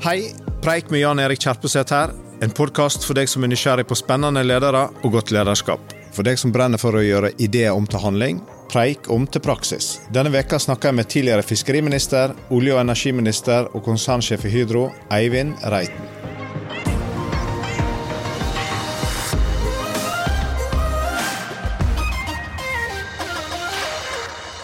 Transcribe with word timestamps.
Hei, 0.00 0.32
Preik 0.62 0.90
med 0.90 1.00
Jan 1.00 1.18
Erik 1.18 1.42
Kjerpeseth 1.42 1.92
her. 1.92 2.10
En 2.40 2.50
podkast 2.56 3.02
for 3.04 3.12
deg 3.18 3.28
som 3.28 3.44
er 3.44 3.50
nysgjerrig 3.52 3.84
på 3.84 3.98
spennende 4.00 4.40
ledere 4.40 4.86
og 5.04 5.12
godt 5.12 5.28
lederskap. 5.36 5.92
For 6.16 6.24
deg 6.24 6.40
som 6.40 6.54
brenner 6.54 6.80
for 6.80 6.96
å 6.96 7.02
gjøre 7.04 7.34
ideer 7.36 7.76
om 7.76 7.84
til 7.84 8.00
handling, 8.00 8.38
preik 8.72 9.10
om 9.12 9.26
til 9.28 9.44
praksis. 9.44 9.98
Denne 10.08 10.32
veka 10.32 10.56
snakker 10.56 10.88
jeg 10.88 10.98
med 11.02 11.10
tidligere 11.12 11.44
fiskeriminister, 11.44 12.32
olje- 12.48 12.78
og 12.78 12.80
energiminister 12.80 13.68
og 13.74 13.84
konsernsjef 13.84 14.48
i 14.48 14.54
Hydro, 14.56 14.86
Eivind 15.12 15.60
Reiten. 15.68 16.08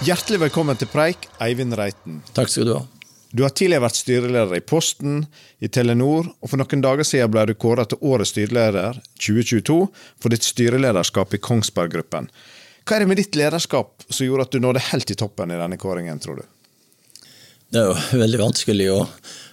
Hjertelig 0.01 0.47
velkommen 0.49 0.81
til 0.81 0.89
Preik, 0.89 1.29
Eivind 1.45 1.77
Reiten. 1.77 2.23
Takk 2.33 2.49
skal 2.49 2.73
du 2.73 2.79
ha. 2.79 2.87
Du 3.31 3.43
har 3.43 3.51
tidligere 3.51 3.85
vært 3.87 3.99
styreleder 3.99 4.59
i 4.59 4.65
Posten, 4.65 5.25
i 5.59 5.69
Telenor, 5.73 6.29
og 6.41 6.51
for 6.51 6.61
noen 6.61 6.85
dager 6.85 7.07
siden 7.07 7.33
ble 7.35 7.47
du 7.49 7.57
kåret 7.59 7.91
til 7.91 8.03
årets 8.07 8.33
styreleder 8.35 9.01
2022 9.19 9.79
for 10.23 10.33
ditt 10.33 10.47
styrelederskap 10.47 11.35
i 11.35 11.43
Kongsberg 11.43 11.97
Gruppen. 11.97 12.31
Hva 12.87 12.97
er 12.97 13.03
det 13.03 13.11
med 13.11 13.19
ditt 13.19 13.35
lederskap 13.35 14.07
som 14.07 14.29
gjorde 14.29 14.47
at 14.47 14.55
du 14.55 14.63
nådde 14.63 14.85
helt 14.93 15.11
i 15.11 15.19
toppen 15.19 15.51
i 15.51 15.59
denne 15.59 15.79
kåringen, 15.81 16.21
tror 16.23 16.39
du? 16.39 16.47
Det 17.75 17.81
er 17.83 17.91
jo 17.91 18.21
veldig 18.23 18.39
vanskelig 18.45 18.87
å, 18.95 19.01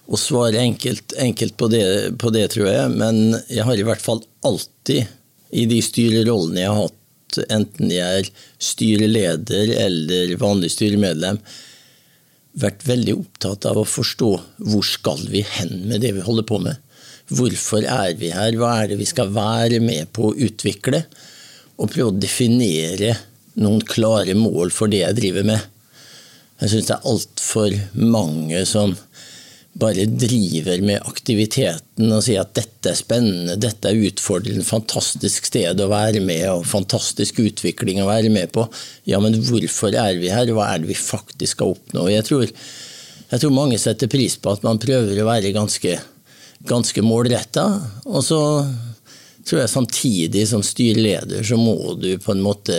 å 0.06 0.20
svare 0.22 0.62
enkelt, 0.62 1.16
enkelt 1.18 1.58
på, 1.58 1.70
det, 1.74 1.86
på, 2.22 2.30
det, 2.36 2.46
tror 2.54 2.70
jeg. 2.70 2.92
Men 2.94 3.40
jeg 3.50 3.66
har 3.66 3.80
i 3.80 3.88
hvert 3.88 4.04
fall 4.04 4.22
alltid, 4.46 5.10
i 5.54 5.66
de 5.70 5.82
styrerollene 5.86 6.62
jeg 6.62 6.70
har 6.70 6.86
hatt, 6.86 7.40
enten 7.50 7.90
jeg 7.90 8.22
er 8.22 8.30
styreleder 8.62 9.74
eller 9.82 10.36
vanlig 10.42 10.70
styremedlem, 10.76 11.42
vært 12.60 12.86
veldig 12.86 13.16
opptatt 13.18 13.66
av 13.70 13.80
å 13.82 13.88
forstå 13.88 14.32
hvor 14.70 14.86
skal 14.86 15.22
vi 15.32 15.42
hen 15.48 15.88
med 15.90 16.04
det 16.04 16.14
vi 16.18 16.26
holder 16.26 16.46
på 16.48 16.60
med. 16.62 16.80
Hvorfor 17.34 17.86
er 17.88 18.14
vi 18.20 18.30
her, 18.36 18.56
hva 18.60 18.76
er 18.82 18.92
det 18.92 19.00
vi 19.00 19.08
skal 19.10 19.32
være 19.34 19.80
med 19.84 20.12
på 20.14 20.30
å 20.30 20.36
utvikle? 20.48 21.06
Og 21.80 21.90
prøve 21.90 22.12
å 22.12 22.20
definere 22.22 23.16
noen 23.62 23.82
klare 23.88 24.36
mål 24.38 24.74
for 24.74 24.92
det 24.92 25.02
jeg 25.02 25.18
driver 25.18 25.48
med. 25.48 25.70
Jeg 26.62 26.72
syns 26.72 26.90
det 26.90 26.96
er 26.96 27.10
altfor 27.10 27.78
mange 27.98 28.62
som 28.70 28.94
bare 29.74 30.06
driver 30.06 30.82
med 30.86 31.02
aktiviteten 31.10 32.12
og 32.14 32.22
sier 32.26 32.44
at 32.44 32.54
dette 32.58 32.92
er 32.92 32.98
spennende, 32.98 33.56
dette 33.58 33.90
er 33.90 34.02
utfordrende, 34.06 34.66
fantastisk 34.68 35.48
sted 35.50 35.82
å 35.82 35.90
være 35.90 36.22
med 36.22 36.46
og 36.52 36.68
fantastisk 36.70 37.42
utvikling 37.42 38.04
å 38.04 38.10
være 38.10 38.30
med 38.34 38.52
på. 38.54 38.68
Ja, 39.10 39.22
men 39.24 39.40
hvorfor 39.42 39.96
er 39.98 40.20
vi 40.22 40.30
her, 40.34 40.52
hva 40.54 40.70
er 40.70 40.84
det 40.84 40.92
vi 40.92 41.00
faktisk 41.00 41.58
skal 41.58 41.74
oppnå? 41.74 42.06
Jeg 42.14 42.28
tror, 42.30 42.46
jeg 42.46 43.42
tror 43.42 43.56
mange 43.56 43.82
setter 43.82 44.12
pris 44.14 44.38
på 44.38 44.54
at 44.54 44.66
man 44.66 44.82
prøver 44.82 45.18
å 45.18 45.30
være 45.32 45.56
ganske, 45.56 45.98
ganske 46.70 47.06
målretta. 47.06 47.66
Og 48.06 48.22
så 48.30 48.42
tror 49.44 49.64
jeg 49.64 49.74
samtidig 49.74 50.46
som 50.54 50.62
styreleder 50.64 51.42
så 51.50 51.58
må 51.60 51.96
du 51.98 52.14
på 52.22 52.36
en 52.36 52.46
måte 52.46 52.78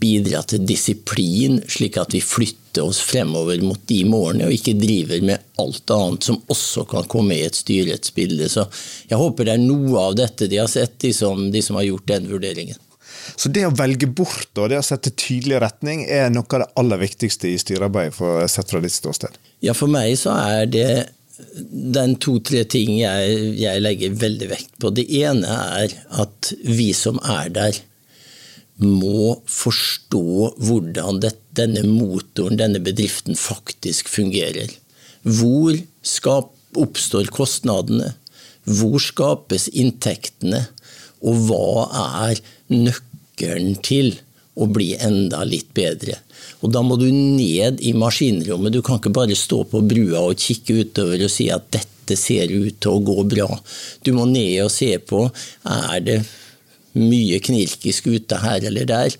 bidra 0.00 0.42
til 0.48 0.64
disiplin, 0.66 1.60
slik 1.70 1.98
at 2.00 2.14
vi 2.14 2.20
flytter 2.24 2.84
oss 2.84 3.00
fremover 3.04 3.60
mot 3.64 3.80
de 3.88 4.00
målene, 4.08 4.48
og 4.48 4.56
ikke 4.56 4.76
driver 4.78 5.22
med 5.24 5.44
alt 5.62 5.94
annet 5.94 6.28
som 6.28 6.40
også 6.50 6.86
kan 6.90 7.06
komme 7.10 7.36
i 7.36 7.44
et 7.46 7.58
styretsbilde. 7.58 8.48
Så 8.50 8.66
jeg 9.10 9.20
håper 9.20 9.48
det 9.48 9.56
er 9.56 9.62
noe 9.62 9.94
av 10.00 10.16
dette 10.18 10.50
de 10.50 10.60
har 10.62 10.70
sett, 10.70 10.98
de 11.04 11.12
som, 11.14 11.46
de 11.54 11.62
som 11.62 11.78
har 11.80 11.88
gjort 11.88 12.08
den 12.10 12.28
vurderingen. 12.30 12.80
Så 13.36 13.48
det 13.48 13.64
å 13.66 13.72
velge 13.74 14.08
bort 14.10 14.58
og 14.60 14.68
det 14.70 14.78
å 14.78 14.84
sette 14.84 15.14
tydelig 15.16 15.62
retning 15.62 16.04
er 16.10 16.28
noe 16.32 16.44
av 16.44 16.64
det 16.64 16.72
aller 16.80 17.00
viktigste 17.06 17.50
i 17.50 17.58
styrearbeid, 17.60 18.16
sett 18.50 18.70
fra 18.70 18.82
ditt 18.84 18.94
ståsted? 18.94 19.38
Ja, 19.64 19.72
for 19.76 19.90
meg 19.90 20.18
så 20.20 20.34
er 20.36 20.68
det 20.68 20.88
den 21.94 22.14
to-tre 22.22 22.62
ting 22.70 22.92
jeg, 22.98 23.38
jeg 23.58 23.82
legger 23.82 24.18
veldig 24.20 24.50
vekt 24.52 24.76
på. 24.82 24.92
Det 24.94 25.06
ene 25.18 25.56
er 25.80 25.94
at 26.22 26.52
vi 26.62 26.92
som 26.96 27.18
er 27.22 27.50
der, 27.54 27.80
må 28.82 29.36
forstå 29.46 30.54
hvordan 30.58 31.22
denne 31.54 31.84
motoren, 31.86 32.58
denne 32.58 32.80
bedriften, 32.82 33.38
faktisk 33.38 34.10
fungerer. 34.10 34.72
Hvor 35.22 35.78
oppstår 36.74 37.30
kostnadene? 37.32 38.14
Hvor 38.66 38.98
skapes 39.02 39.68
inntektene? 39.70 40.66
Og 41.24 41.46
hva 41.48 41.88
er 42.20 42.40
nøkkelen 42.72 43.78
til 43.84 44.14
å 44.54 44.66
bli 44.70 44.92
enda 44.98 45.44
litt 45.46 45.70
bedre? 45.76 46.18
Og 46.60 46.72
Da 46.72 46.82
må 46.82 46.96
du 47.00 47.06
ned 47.12 47.80
i 47.80 47.94
maskinrommet. 47.96 48.72
Du 48.72 48.82
kan 48.82 48.98
ikke 48.98 49.14
bare 49.14 49.36
stå 49.36 49.64
på 49.70 49.84
brua 49.86 50.26
og 50.28 50.40
kikke 50.40 50.82
utover 50.82 51.24
og 51.24 51.32
si 51.32 51.50
at 51.52 51.70
dette 51.70 52.16
ser 52.20 52.50
ut 52.52 52.80
til 52.80 52.90
å 52.90 53.04
gå 53.04 53.24
bra. 53.24 53.48
Du 54.04 54.12
må 54.12 54.26
ned 54.28 54.64
og 54.64 54.72
se 54.72 54.96
på 54.98 55.28
er 55.64 56.00
det 56.04 56.18
mye 56.98 57.40
knirkisk 57.42 58.08
ute 58.10 58.40
her 58.42 58.64
eller 58.70 58.88
der. 58.88 59.16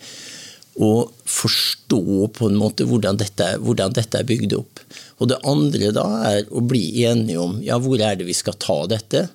Og 0.75 1.13
forstå 1.31 2.29
på 2.35 2.49
en 2.51 2.59
måte 2.59 2.87
hvordan 2.89 3.19
dette, 3.21 3.55
hvordan 3.63 3.95
dette, 3.95 4.19
er 4.19 4.27
bygd 4.27 4.57
opp. 4.59 4.83
Og 5.23 5.31
Det 5.31 5.41
andre 5.47 5.93
da 5.95 6.07
er 6.33 6.51
å 6.51 6.63
bli 6.65 7.05
enige 7.07 7.39
om 7.43 7.61
ja, 7.63 7.79
hvor 7.79 8.01
er 8.01 8.19
det 8.19 8.27
vi 8.27 8.35
skal 8.35 8.59
ta 8.59 8.81
dette. 8.91 9.29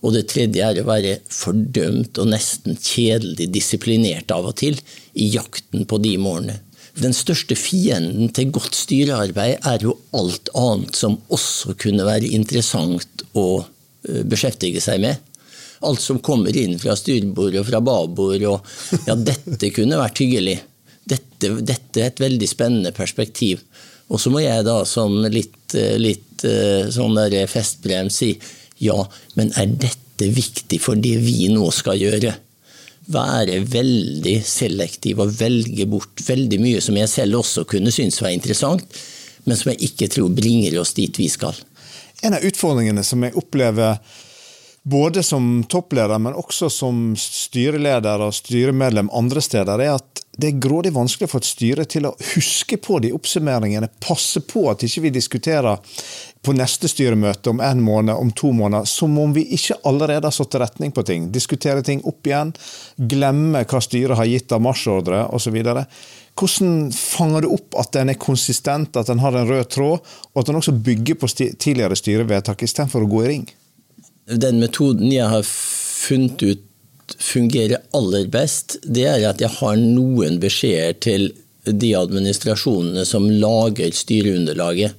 Og 0.00 0.14
det 0.14 0.28
tredje 0.30 0.62
er 0.62 0.78
å 0.80 0.86
være 0.86 1.18
fordømt 1.32 2.20
og 2.22 2.30
nesten 2.30 2.78
kjedelig 2.78 3.50
disiplinert 3.52 4.30
av 4.30 4.46
og 4.46 4.56
til 4.60 4.78
i 5.18 5.28
jakten 5.34 5.84
på 5.90 5.98
de 6.00 6.14
målene. 6.22 6.60
Den 6.98 7.14
største 7.14 7.54
fienden 7.58 8.30
til 8.34 8.50
godt 8.54 8.74
styrearbeid 8.74 9.66
er 9.68 9.84
jo 9.84 9.94
alt 10.18 10.50
annet 10.58 10.96
som 10.98 11.18
også 11.30 11.76
kunne 11.78 12.06
være 12.06 12.30
interessant 12.34 13.26
å 13.38 13.62
eh, 13.62 14.24
beskjeftige 14.26 14.82
seg 14.82 15.04
med 15.04 15.20
alt 15.86 16.02
som 16.02 16.20
kommer 16.24 16.56
inn 16.56 16.78
fra 16.80 16.96
styrbord 16.98 17.56
og 17.60 17.68
fra 17.68 17.80
babord. 17.84 18.44
Og 18.48 19.06
ja, 19.08 19.14
dette 19.14 19.72
kunne 19.74 20.00
vært 20.00 20.22
hyggelig. 20.22 20.58
Dette, 21.08 21.54
dette, 21.62 22.00
er 22.00 22.10
et 22.10 22.22
veldig 22.22 22.48
spennende 22.50 22.92
perspektiv. 22.96 23.62
Og 24.08 24.20
så 24.20 24.32
må 24.32 24.42
jeg 24.42 24.64
da 24.66 24.80
som 24.88 25.14
litt, 25.28 25.76
litt 26.00 26.44
eh, 26.48 26.88
sånn 26.92 27.16
der 27.18 27.48
festbrev 27.50 28.08
si 28.12 28.32
ja, 28.78 28.96
men 29.34 29.50
er 29.58 29.72
dette 29.74 30.28
viktig 30.32 30.78
for 30.82 30.98
det 30.98 31.16
vi 31.24 31.48
nå 31.52 31.66
skal 31.74 31.98
gjøre? 31.98 32.34
Være 33.08 33.62
veldig 33.64 34.36
selektiv 34.46 35.22
og 35.24 35.32
velge 35.38 35.86
bort 35.90 36.22
veldig 36.26 36.60
mye 36.62 36.82
som 36.84 36.98
jeg 36.98 37.10
selv 37.10 37.40
også 37.40 37.64
kunne 37.68 37.92
synes 37.94 38.20
var 38.22 38.34
interessant, 38.34 38.84
men 39.48 39.56
som 39.58 39.72
jeg 39.72 39.90
ikke 39.90 40.10
tror 40.12 40.32
bringer 40.36 40.78
oss 40.80 40.94
dit 40.96 41.18
vi 41.18 41.28
skal. 41.32 41.56
En 42.22 42.34
av 42.36 42.44
utfordringene 42.44 43.04
som 43.06 43.22
jeg 43.24 43.36
opplever 43.38 43.98
både 44.90 45.22
som 45.22 45.64
toppleder, 45.68 46.18
men 46.18 46.36
også 46.38 46.70
som 46.72 47.12
styreleder 47.18 48.22
og 48.24 48.36
styremedlem 48.36 49.10
andre 49.12 49.42
steder, 49.44 49.82
er 49.84 49.98
at 49.98 50.24
det 50.38 50.52
er 50.52 50.60
grådig 50.62 50.92
vanskelig 50.94 51.26
for 51.32 51.42
et 51.42 51.48
styre 51.48 51.84
til 51.90 52.06
å 52.06 52.14
huske 52.36 52.78
på 52.78 53.00
de 53.02 53.10
oppsummeringene, 53.16 53.88
passe 53.98 54.38
på 54.46 54.68
at 54.70 54.84
ikke 54.86 55.02
vi 55.08 55.10
diskuterer 55.16 55.80
på 56.46 56.54
neste 56.54 56.86
styremøte 56.88 57.50
om 57.50 57.62
en 57.64 57.82
måned, 57.82 58.14
om 58.14 58.30
to 58.30 58.52
måneder, 58.54 58.86
som 58.86 59.18
om 59.18 59.34
vi 59.34 59.42
ikke 59.56 59.80
allerede 59.90 60.30
har 60.30 60.36
satt 60.36 60.54
retning 60.62 60.94
på 60.94 61.02
ting. 61.02 61.26
Diskutere 61.34 61.82
ting 61.82 62.04
opp 62.06 62.30
igjen, 62.30 62.54
glemme 62.96 63.64
hva 63.66 63.82
styret 63.82 64.20
har 64.20 64.30
gitt 64.30 64.54
av 64.54 64.62
marsjordre 64.62 65.24
osv. 65.34 65.58
Hvordan 66.38 66.92
fanger 66.94 67.42
du 67.42 67.52
opp 67.58 67.74
at 67.82 67.96
den 67.98 68.14
er 68.14 68.22
konsistent, 68.22 68.94
at 68.94 69.10
den 69.10 69.24
har 69.24 69.34
en 69.34 69.50
rød 69.50 69.72
tråd, 69.74 70.12
og 70.32 70.44
at 70.44 70.52
den 70.52 70.62
også 70.62 70.78
bygger 70.78 71.18
på 71.18 71.34
tidligere 71.34 71.98
styrevedtak, 71.98 72.62
istedenfor 72.62 73.02
å 73.02 73.10
gå 73.10 73.26
i 73.26 73.32
ring? 73.34 73.48
Den 74.28 74.60
metoden 74.60 75.08
jeg 75.12 75.28
har 75.28 75.44
funnet 75.46 76.42
ut 76.42 76.64
fungerer 77.18 77.80
aller 77.96 78.26
best, 78.28 78.76
det 78.84 79.06
er 79.08 79.22
at 79.30 79.40
jeg 79.40 79.54
har 79.60 79.78
noen 79.80 80.36
beskjeder 80.42 80.98
til 81.00 81.30
de 81.64 81.94
administrasjonene 81.96 83.04
som 83.08 83.28
lager 83.30 83.94
styreunderlaget. 83.96 84.92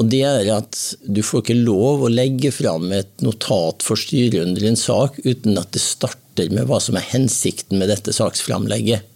Og 0.00 0.08
det 0.08 0.22
er 0.24 0.48
at 0.54 0.78
du 1.04 1.20
får 1.24 1.44
ikke 1.44 1.58
lov 1.60 2.06
å 2.06 2.12
legge 2.12 2.52
fram 2.54 2.88
et 2.96 3.12
notat 3.24 3.84
for 3.84 4.00
styret 4.00 4.40
under 4.40 4.64
en 4.70 4.78
sak 4.78 5.18
uten 5.24 5.58
at 5.60 5.72
det 5.74 5.84
starter 5.84 6.52
med 6.54 6.66
hva 6.68 6.80
som 6.80 6.96
er 6.96 7.10
hensikten 7.12 7.78
med 7.80 7.92
dette 7.92 8.14
saksframlegget. 8.16 9.08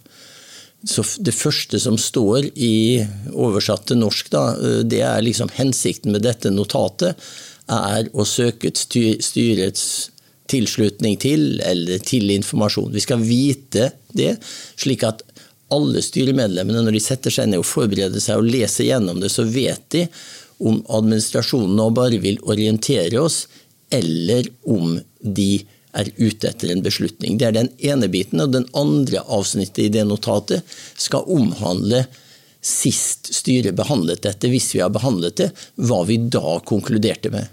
Så 0.87 1.01
Det 1.19 1.33
første 1.33 1.79
som 1.81 1.97
står 1.97 2.51
i 2.53 3.01
oversatt 3.33 3.87
til 3.89 3.97
norsk, 4.03 4.29
da, 4.31 4.43
det 4.85 5.01
er 5.01 5.25
liksom 5.25 5.49
hensikten 5.57 6.13
med 6.13 6.21
dette 6.27 6.53
notatet 6.53 7.17
er 7.67 8.09
å 8.13 8.25
søke 8.27 8.71
styrets 8.73 9.83
tilslutning 10.47 11.17
til, 11.19 11.59
eller 11.59 11.99
til 12.07 12.31
informasjon. 12.31 12.93
Vi 12.93 13.03
skal 13.03 13.23
vite 13.23 13.91
det, 14.15 14.37
slik 14.79 15.03
at 15.07 15.23
alle 15.73 16.01
styremedlemmene, 16.03 16.85
når 16.85 16.95
de 16.95 17.03
setter 17.03 17.33
seg 17.33 17.49
ned 17.51 17.59
og 17.59 17.67
forbereder 17.67 18.23
seg 18.23 18.39
og 18.39 18.47
leser 18.47 18.87
gjennom 18.87 19.19
det, 19.19 19.31
så 19.33 19.43
vet 19.43 19.83
de 19.91 20.05
om 20.63 20.79
administrasjonen 20.87 21.75
nå 21.77 21.89
bare 21.95 22.21
vil 22.23 22.39
orientere 22.47 23.19
oss, 23.19 23.45
eller 23.93 24.47
om 24.67 24.95
de 25.19 25.51
er 25.97 26.09
ute 26.17 26.49
etter 26.49 26.71
en 26.71 26.83
beslutning. 26.85 27.37
Det 27.37 27.49
er 27.49 27.55
den 27.55 27.69
ene 27.83 28.09
biten. 28.11 28.41
Og 28.43 28.53
den 28.53 28.67
andre 28.77 29.23
avsnittet 29.23 29.87
i 29.87 29.91
det 29.93 30.05
notatet 30.07 30.77
skal 30.99 31.27
omhandle 31.31 32.05
sist 32.63 33.31
styret 33.33 33.77
behandlet 33.77 34.23
dette, 34.25 34.49
hvis 34.51 34.73
vi 34.75 34.81
har 34.83 34.91
behandlet 34.93 35.37
det, 35.39 35.51
hva 35.87 36.01
vi 36.07 36.19
da 36.31 36.57
konkluderte 36.67 37.31
med. 37.33 37.47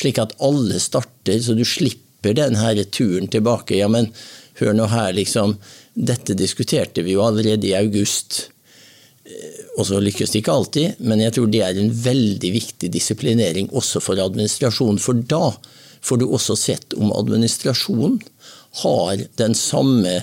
Slik 0.00 0.20
at 0.22 0.34
alle 0.42 0.80
starter, 0.82 1.38
så 1.42 1.56
du 1.56 1.64
slipper 1.66 2.36
den 2.36 2.58
her 2.58 2.80
turen 2.94 3.28
tilbake. 3.30 3.76
Ja, 3.78 3.90
men 3.92 4.10
hør 4.60 4.74
nå 4.76 4.88
her, 4.90 5.12
liksom. 5.16 5.56
Dette 5.94 6.36
diskuterte 6.38 7.04
vi 7.06 7.14
jo 7.14 7.24
allerede 7.24 7.68
i 7.68 7.76
august. 7.78 8.48
Eh, 9.24 9.62
og 9.78 9.88
så 9.88 10.00
lykkes 10.02 10.34
det 10.34 10.42
ikke 10.42 10.58
alltid, 10.58 11.00
men 11.04 11.22
jeg 11.22 11.36
tror 11.36 11.50
det 11.50 11.62
er 11.66 11.80
en 11.80 11.94
veldig 12.04 12.52
viktig 12.58 12.90
disiplinering 12.94 13.70
også 13.72 14.02
for 14.04 14.20
administrasjonen. 14.20 15.00
For 15.02 15.24
da 15.34 15.54
får 16.04 16.20
du 16.20 16.28
også 16.28 16.56
sett 16.58 16.96
om 16.98 17.14
administrasjonen 17.14 18.20
har 18.82 19.26
den 19.38 19.54
samme 19.54 20.22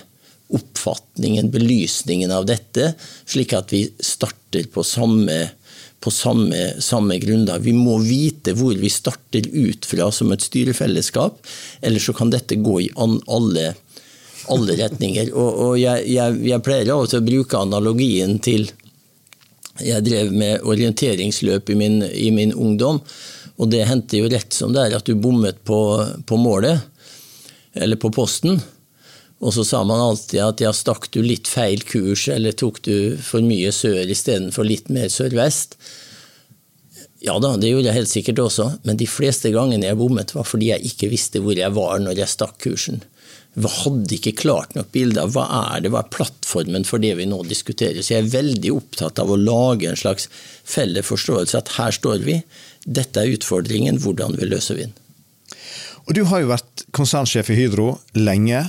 oppfatningen, 0.51 1.47
belysningen 1.51 2.31
av 2.35 2.45
dette, 2.49 2.93
slik 3.25 3.55
at 3.55 3.71
vi 3.71 3.85
starter 4.03 4.67
på 4.71 4.83
samme, 4.83 5.37
på 6.01 6.11
samme, 6.11 6.81
samme 6.81 7.17
grunnlag. 7.21 7.61
Vi 7.61 7.73
må 7.77 7.97
vite 8.01 8.55
hvor 8.57 8.73
vi 8.77 8.89
starter 8.89 9.45
ut 9.53 9.85
fra 9.85 10.09
som 10.11 10.33
et 10.33 10.41
styrefellesskap, 10.41 11.37
ellers 11.81 12.07
så 12.09 12.15
kan 12.17 12.33
dette 12.33 12.57
gå 12.57 12.79
i 12.81 12.89
alle, 12.97 13.67
alle 14.49 14.77
retninger. 14.79 15.29
Og, 15.35 15.49
og 15.65 15.75
jeg, 15.79 16.07
jeg, 16.09 16.39
jeg, 16.49 16.65
pleier 16.65 16.93
av 16.93 17.05
og 17.05 17.11
til 17.11 17.21
å 17.21 17.27
bruke 17.29 17.65
analogien 17.67 18.39
til 18.41 18.71
Jeg 19.81 20.03
drev 20.03 20.33
med 20.35 20.65
orienteringsløp 20.67 21.69
i 21.71 21.75
min, 21.79 22.01
i 22.03 22.29
min 22.35 22.51
ungdom, 22.53 22.99
og 23.57 23.69
det 23.71 23.85
hendte 23.87 24.19
jo 24.19 24.27
rett 24.29 24.53
som 24.53 24.73
det 24.73 24.83
er 24.83 24.97
at 24.97 25.07
du 25.07 25.15
bommet 25.15 25.61
på, 25.65 25.79
på 26.27 26.37
målet, 26.37 26.81
eller 27.73 27.97
på 27.97 28.11
posten. 28.13 28.59
Og 29.41 29.55
så 29.55 29.65
sa 29.65 29.81
man 29.87 30.01
alltid 30.01 30.41
at 30.43 30.61
ja, 30.61 30.71
stakk 30.75 31.09
du 31.13 31.21
litt 31.25 31.49
feil 31.49 31.81
kurs, 31.87 32.27
eller 32.29 32.53
tok 32.53 32.81
du 32.85 33.17
for 33.25 33.41
mye 33.41 33.71
sør 33.73 34.05
istedenfor 34.05 34.67
litt 34.67 34.91
mer 34.93 35.09
sørvest? 35.09 35.79
Ja 37.21 37.35
da, 37.41 37.55
det 37.57 37.69
gjorde 37.69 37.89
jeg 37.89 37.97
helt 37.99 38.09
sikkert 38.09 38.41
også, 38.41 38.67
men 38.85 38.97
de 38.97 39.07
fleste 39.09 39.51
gangene 39.53 39.85
jeg 39.89 39.97
bommet, 39.97 40.33
var 40.33 40.45
fordi 40.45 40.71
jeg 40.71 40.93
ikke 40.93 41.09
visste 41.11 41.41
hvor 41.41 41.57
jeg 41.57 41.73
var 41.73 42.01
når 42.01 42.21
jeg 42.21 42.33
stakk 42.33 42.55
kursen. 42.61 43.01
Jeg 43.57 43.67
hadde 43.81 44.15
ikke 44.15 44.35
klart 44.39 44.77
nok 44.77 44.93
bilde 44.93 45.21
av 45.25 45.33
hva 45.35 45.43
er 45.73 45.83
det, 45.83 45.91
hva 45.91 46.05
er 46.05 46.13
plattformen 46.13 46.85
for 46.87 47.03
det 47.03 47.11
vi 47.19 47.27
nå 47.27 47.41
diskuterer. 47.49 47.99
Så 47.99 48.15
jeg 48.15 48.23
er 48.23 48.33
veldig 48.33 48.71
opptatt 48.77 49.19
av 49.19 49.33
å 49.33 49.37
lage 49.37 49.89
en 49.89 49.99
slags 49.99 50.29
felles 50.63 51.05
forståelse 51.09 51.59
at 51.59 51.73
her 51.75 51.97
står 51.97 52.23
vi, 52.25 52.37
dette 52.85 53.19
er 53.19 53.33
utfordringen, 53.35 53.99
hvordan 54.01 54.37
vi 54.39 54.47
løser 54.49 54.79
vi 54.79 54.87
den. 54.87 54.95
Og 56.07 56.15
Du 56.17 56.23
har 56.29 56.41
jo 56.41 56.53
vært 56.53 56.85
konsernsjef 56.95 57.51
i 57.51 57.59
Hydro 57.59 57.91
lenge 58.17 58.63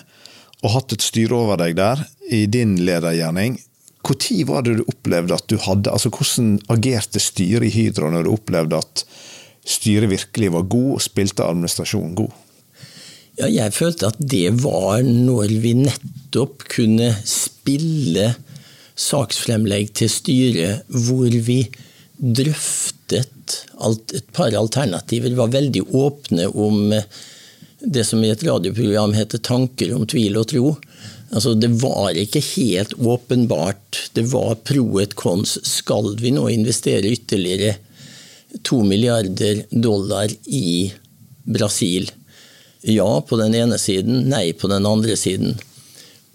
og 0.63 0.75
hatt 0.77 0.95
et 0.95 1.05
styre 1.05 1.37
over 1.37 1.61
deg 1.61 1.77
der 1.79 2.03
i 2.31 2.45
din 2.51 2.77
ledergjerning. 2.87 3.59
Når 4.03 4.47
var 4.49 4.65
det 4.67 4.79
du 4.81 4.85
opplevde 4.91 5.37
at 5.37 5.47
du 5.51 5.59
hadde 5.63 5.93
altså 5.93 6.11
Hvordan 6.11 6.57
agerte 6.73 7.23
styret 7.23 7.69
i 7.69 7.75
Hydro 7.75 8.11
når 8.11 8.27
du 8.27 8.33
opplevde 8.33 8.81
at 8.83 9.05
styret 9.63 10.11
virkelig 10.11 10.51
var 10.57 10.67
god 10.71 10.89
og 10.97 11.05
spilte 11.05 11.47
administrasjonen 11.47 12.17
god? 12.19 12.33
Ja, 13.39 13.49
jeg 13.49 13.73
følte 13.73 14.11
at 14.11 14.19
det 14.19 14.51
var 14.63 15.03
når 15.07 15.55
vi 15.63 15.77
nettopp 15.79 16.67
kunne 16.75 17.13
spille 17.27 18.33
saksfremlegg 18.99 19.95
til 19.97 20.11
styret 20.13 20.91
hvor 20.93 21.31
vi 21.47 21.63
drøftet 22.23 23.31
et 23.83 24.29
par 24.35 24.55
alternativer, 24.55 25.33
var 25.35 25.51
veldig 25.55 25.83
åpne 25.91 26.47
om 26.55 26.93
det 27.85 28.05
som 28.05 28.23
i 28.25 28.31
et 28.31 28.45
radioprogram 28.45 29.13
heter 29.13 29.39
'Tanker 29.39 29.95
om 29.95 30.07
tvil 30.07 30.37
og 30.37 30.47
tro'. 30.53 30.77
Altså, 31.33 31.55
det 31.55 31.71
var 31.81 32.13
ikke 32.13 32.43
helt 32.57 32.93
åpenbart. 32.95 34.11
Det 34.13 34.27
var 34.33 34.55
pro 34.55 35.01
et 35.01 35.15
cons. 35.15 35.59
Skal 35.65 36.17
vi 36.21 36.31
nå 36.31 36.49
investere 36.53 37.09
ytterligere 37.09 37.77
to 38.63 38.83
milliarder 38.85 39.65
dollar 39.71 40.29
i 40.45 40.93
Brasil? 41.45 42.11
Ja 42.83 43.21
på 43.21 43.37
den 43.37 43.55
ene 43.55 43.79
siden, 43.79 44.27
nei 44.29 44.53
på 44.53 44.69
den 44.69 44.87
andre 44.87 45.17
siden. 45.17 45.57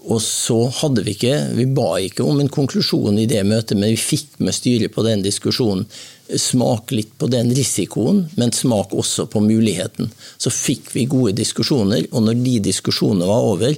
Og 0.07 0.21
så 0.23 0.57
hadde 0.79 1.03
vi 1.03 1.13
ikke 1.17 1.35
Vi 1.57 1.65
ba 1.75 1.97
ikke 1.99 2.23
om 2.23 2.39
en 2.39 2.49
konklusjon 2.49 3.19
i 3.19 3.27
det 3.27 3.43
møtet, 3.45 3.77
men 3.77 3.91
vi 3.91 3.99
fikk 3.99 4.39
med 4.39 4.55
styret 4.55 4.95
på 4.95 5.03
den 5.03 5.21
diskusjonen. 5.25 5.85
Smak 6.27 6.91
litt 6.91 7.13
på 7.19 7.29
den 7.31 7.53
risikoen, 7.55 8.25
men 8.35 8.51
smak 8.51 8.91
også 8.91 9.29
på 9.31 9.39
muligheten. 9.45 10.09
Så 10.37 10.51
fikk 10.51 10.91
vi 10.91 11.05
gode 11.07 11.35
diskusjoner, 11.37 12.09
og 12.11 12.25
når 12.25 12.41
de 12.43 12.57
diskusjonene 12.67 13.29
var 13.29 13.47
over, 13.53 13.77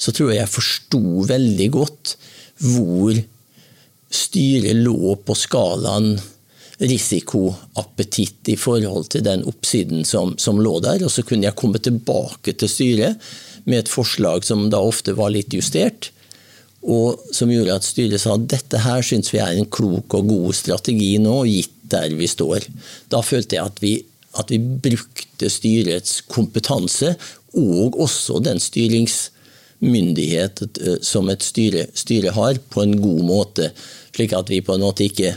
så 0.00 0.14
tror 0.16 0.32
jeg 0.32 0.40
jeg 0.40 0.54
forsto 0.54 1.02
veldig 1.28 1.68
godt 1.76 2.14
hvor 2.60 3.20
styret 4.10 4.80
lå 4.80 5.14
på 5.24 5.36
skalaen 5.38 6.14
risikoappetitt 6.80 8.48
i 8.48 8.56
forhold 8.56 9.10
til 9.12 9.24
den 9.24 9.44
oppsiden 9.48 10.04
som, 10.08 10.32
som 10.40 10.60
lå 10.62 10.78
der. 10.84 11.04
Og 11.04 11.12
så 11.12 11.24
kunne 11.26 11.46
jeg 11.48 11.58
komme 11.58 11.80
tilbake 11.82 12.56
til 12.56 12.72
styret 12.72 13.30
med 13.68 13.82
et 13.82 13.92
forslag 13.92 14.46
som 14.48 14.68
da 14.72 14.80
ofte 14.80 15.14
var 15.18 15.32
litt 15.34 15.52
justert. 15.54 16.10
Og 16.80 17.20
som 17.36 17.52
gjorde 17.52 17.76
at 17.76 17.84
styret 17.84 18.22
sa 18.22 18.38
dette 18.40 18.80
her 18.80 19.04
syns 19.04 19.28
vi 19.34 19.42
er 19.42 19.58
en 19.58 19.68
klok 19.68 20.16
og 20.16 20.30
god 20.30 20.56
strategi 20.56 21.12
nå, 21.20 21.42
gitt 21.50 21.76
der 21.92 22.08
vi 22.18 22.28
står. 22.30 22.60
Da 23.12 23.18
følte 23.24 23.56
jeg 23.56 23.64
at 23.66 23.82
vi, 23.82 24.04
at 24.38 24.50
vi 24.52 24.58
brukte 24.58 25.50
styrets 25.50 26.20
kompetanse, 26.30 27.16
og 27.58 27.98
også 27.98 28.38
den 28.44 28.60
styringsmyndighet 28.62 30.62
eh, 30.62 30.98
som 31.02 31.28
et 31.32 31.42
styre, 31.42 31.86
styre 31.94 32.30
har, 32.36 32.54
på 32.70 32.82
en 32.82 33.02
god 33.02 33.22
måte. 33.26 33.70
Slik 34.14 34.32
at 34.36 34.50
vi 34.50 34.60
på 34.64 34.74
en 34.74 34.80
måte 34.86 35.04
ikke 35.06 35.34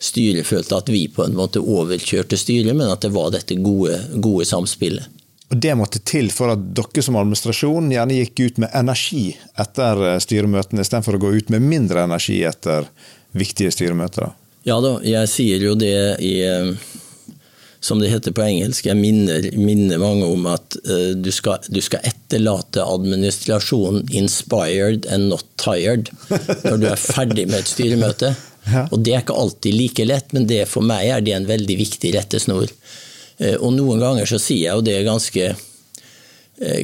styret 0.00 0.46
følte 0.48 0.76
at 0.80 0.88
vi 0.88 1.08
på 1.12 1.24
en 1.26 1.36
måte 1.36 1.60
overkjørte 1.60 2.36
styret, 2.40 2.74
men 2.74 2.90
at 2.90 3.02
det 3.04 3.12
var 3.14 3.30
dette 3.34 3.54
gode, 3.60 4.00
gode 4.16 4.44
samspillet. 4.48 5.04
Og 5.50 5.58
Det 5.58 5.74
måtte 5.74 5.98
til 6.06 6.30
for 6.30 6.52
at 6.52 6.60
dere 6.78 7.02
som 7.02 7.16
administrasjon 7.18 7.90
gjerne 7.90 8.20
gikk 8.20 8.40
ut 8.44 8.60
med 8.62 8.70
energi 8.76 9.36
etter 9.58 10.04
eh, 10.12 10.20
styremøtene, 10.22 10.84
istedenfor 10.84 11.18
å 11.18 11.24
gå 11.26 11.32
ut 11.40 11.50
med 11.50 11.66
mindre 11.66 12.06
energi 12.06 12.38
etter 12.46 12.86
viktige 13.36 13.72
styremøter? 13.74 14.30
Ja 14.68 14.76
da, 14.84 14.98
jeg 15.06 15.28
sier 15.32 15.62
jo 15.64 15.76
det 15.78 15.96
i 16.20 16.34
eh, 16.44 16.72
som 17.80 18.00
det 18.00 18.10
heter 18.12 18.34
på 18.36 18.44
engelsk, 18.44 18.86
jeg 18.90 18.98
minner, 18.98 19.46
minner 19.56 20.00
mange 20.00 20.26
om 20.28 20.44
at 20.50 20.76
uh, 20.84 21.16
du, 21.16 21.30
skal, 21.32 21.64
du, 21.72 21.80
skal, 21.80 22.04
etterlate 22.04 22.84
administrasjonen 22.84 24.04
'inspired 24.12 25.08
and 25.08 25.32
not 25.32 25.46
tired' 25.56 26.10
når 26.66 26.76
du 26.76 26.86
er 26.90 27.00
ferdig 27.00 27.48
med 27.48 27.62
et 27.62 27.74
styremøte. 27.74 28.34
Ja. 28.70 28.82
Og 28.92 29.00
Det 29.00 29.14
er 29.16 29.22
ikke 29.22 29.34
alltid 29.40 29.72
like 29.72 30.04
lett, 30.04 30.34
men 30.36 30.44
det, 30.46 30.66
for 30.68 30.84
meg 30.84 31.08
er 31.08 31.22
det 31.24 31.32
en 31.32 31.46
veldig 31.48 31.78
viktig 31.78 32.10
rettesnor. 32.12 32.68
Uh, 33.40 33.56
og 33.56 33.72
noen 33.72 34.02
ganger 34.04 34.28
så 34.28 34.36
sier 34.36 34.66
jeg 34.66 34.76
jo 34.76 34.84
det 34.84 34.98
ganske, 35.06 35.46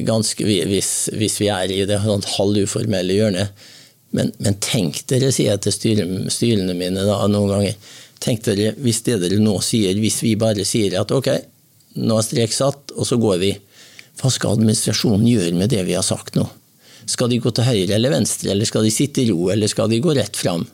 ganske 0.07 0.47
hvis, 0.47 0.89
hvis, 1.13 1.35
vi 1.37 1.51
er 1.53 1.71
i 1.71 1.83
det 1.85 1.99
sånn 2.01 2.25
halvuformelle 2.33 3.13
hjørnet. 3.13 3.67
Men, 4.15 4.31
men, 4.39 4.55
tenk 4.63 5.01
dere, 5.09 5.31
sier 5.35 5.53
jeg 5.53 5.63
til 5.65 5.75
styrene, 5.75 6.31
styrene 6.31 6.75
mine 6.77 7.03
da, 7.07 7.19
noen 7.31 7.51
ganger. 7.51 7.95
Tenk 8.23 8.45
dere, 8.45 8.71
hvis 8.81 9.03
det 9.05 9.19
dere 9.23 9.39
nå 9.41 9.57
sier, 9.65 9.97
hvis 9.99 10.21
vi 10.23 10.37
bare 10.39 10.65
sier 10.65 10.95
at 11.01 11.11
ok, 11.13 11.31
nå 12.01 12.17
er 12.17 12.25
strek 12.25 12.53
satt, 12.55 12.93
og 12.95 13.07
så 13.09 13.19
går 13.21 13.41
vi. 13.43 13.51
Hva 14.17 14.31
skal 14.33 14.57
administrasjonen 14.57 15.27
gjøre 15.29 15.57
med 15.57 15.69
det 15.73 15.83
vi 15.85 15.97
har 15.97 16.05
sagt 16.05 16.37
nå? 16.39 16.47
Skal 17.07 17.29
de 17.31 17.39
gå 17.43 17.51
til 17.55 17.67
høyre 17.67 17.95
eller 17.95 18.15
venstre, 18.15 18.51
eller 18.51 18.67
skal 18.67 18.87
de 18.87 18.93
sitte 18.93 19.23
i 19.23 19.29
ro, 19.29 19.51
eller 19.53 19.69
skal 19.71 19.91
de 19.91 20.01
gå 20.03 20.15
rett 20.17 20.39
fram? 20.39 20.65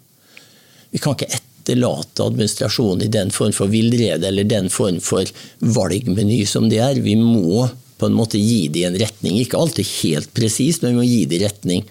Vi 0.94 1.02
kan 1.02 1.18
ikke 1.18 1.34
etterlate 1.34 2.26
administrasjonen 2.26 3.06
i 3.06 3.12
den 3.12 3.32
form 3.34 3.54
for 3.56 3.72
villrede 3.72 4.28
eller 4.30 4.48
den 4.48 4.70
form 4.74 5.00
for 5.04 5.28
valgmeny 5.60 6.44
som 6.50 6.68
det 6.70 6.82
er. 6.86 7.02
Vi 7.02 7.16
må 7.20 7.68
på 7.98 8.10
en 8.10 8.18
måte 8.18 8.42
gi 8.42 8.68
dem 8.74 8.92
en 8.92 9.00
retning. 9.02 9.40
Ikke 9.42 9.60
alltid 9.60 9.88
helt 10.04 10.34
presist, 10.36 10.84
men 10.84 10.94
vi 10.94 11.00
må 11.00 11.08
gi 11.08 11.24
dem 11.32 11.44
retning. 11.46 11.86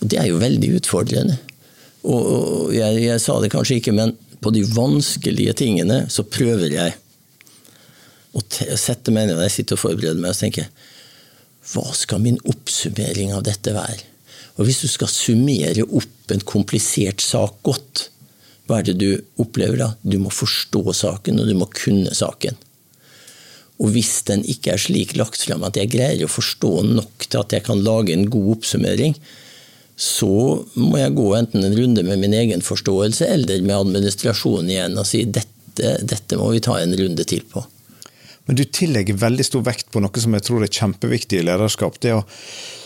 Og 0.00 0.08
Det 0.10 0.20
er 0.20 0.30
jo 0.30 0.42
veldig 0.42 0.76
utfordrende. 0.80 1.38
Og 2.06 2.74
jeg, 2.74 3.02
jeg 3.02 3.22
sa 3.22 3.38
det 3.42 3.50
kanskje 3.54 3.80
ikke, 3.80 3.94
men 3.96 4.14
på 4.42 4.52
de 4.54 4.62
vanskelige 4.76 5.56
tingene 5.58 6.04
så 6.12 6.26
prøver 6.28 6.74
jeg 6.76 6.96
å 8.36 8.42
sette 8.76 9.14
meg 9.14 9.26
ned 9.26 9.38
når 9.38 9.48
jeg 9.48 9.54
sitter 9.60 9.78
og 9.78 9.82
forbereder 9.86 10.20
meg 10.20 10.34
og 10.34 10.40
tenker 10.42 10.68
hva 11.72 11.86
skal 11.96 12.20
min 12.22 12.36
oppsummering 12.46 13.32
av 13.34 13.42
dette 13.48 13.72
være? 13.74 14.04
Og 14.56 14.68
Hvis 14.68 14.84
du 14.84 14.88
skal 14.88 15.10
summere 15.10 15.84
opp 15.84 16.32
en 16.32 16.44
komplisert 16.46 17.20
sak 17.24 17.58
godt, 17.66 18.06
hva 18.66 18.80
er 18.80 18.86
det 18.88 18.96
du 19.00 19.42
opplever 19.42 19.78
da? 19.80 19.88
Du 20.02 20.16
må 20.22 20.30
forstå 20.32 20.82
saken, 20.96 21.40
og 21.42 21.50
du 21.50 21.54
må 21.58 21.68
kunne 21.74 22.14
saken. 22.16 22.56
Og 23.82 23.92
hvis 23.92 24.22
den 24.30 24.44
ikke 24.48 24.72
er 24.72 24.80
slik 24.80 25.12
lagt 25.18 25.42
frem 25.44 25.66
at 25.66 25.76
jeg 25.76 25.92
greier 25.92 26.24
å 26.24 26.32
forstå 26.32 26.70
nok 26.88 27.26
til 27.26 27.42
at 27.42 27.52
jeg 27.52 27.66
kan 27.66 27.82
lage 27.84 28.14
en 28.14 28.24
god 28.32 28.54
oppsummering, 28.56 29.18
så 29.96 30.64
må 30.76 30.98
jeg 31.00 31.14
gå 31.16 31.30
enten 31.38 31.64
en 31.64 31.76
runde 31.76 32.02
med 32.04 32.20
min 32.20 32.34
egen 32.36 32.62
forståelse 32.64 33.28
eller 33.32 33.64
med 33.64 33.78
administrasjonen 33.78 34.68
igjen 34.70 34.98
og 35.00 35.08
si 35.08 35.22
dette, 35.24 35.96
dette 36.04 36.36
må 36.36 36.50
vi 36.52 36.60
ta 36.64 36.76
en 36.82 36.92
runde 36.98 37.24
til 37.24 37.46
på. 37.48 37.64
Men 38.46 38.58
du 38.60 38.62
tillegger 38.64 39.18
veldig 39.18 39.46
stor 39.48 39.64
vekt 39.66 39.88
på 39.90 40.02
noe 40.04 40.22
som 40.22 40.36
jeg 40.36 40.44
tror 40.46 40.62
er 40.62 40.70
kjempeviktig 40.70 41.40
i 41.40 41.46
lederskap. 41.48 41.96
Det 41.98 42.12
å 42.14 42.22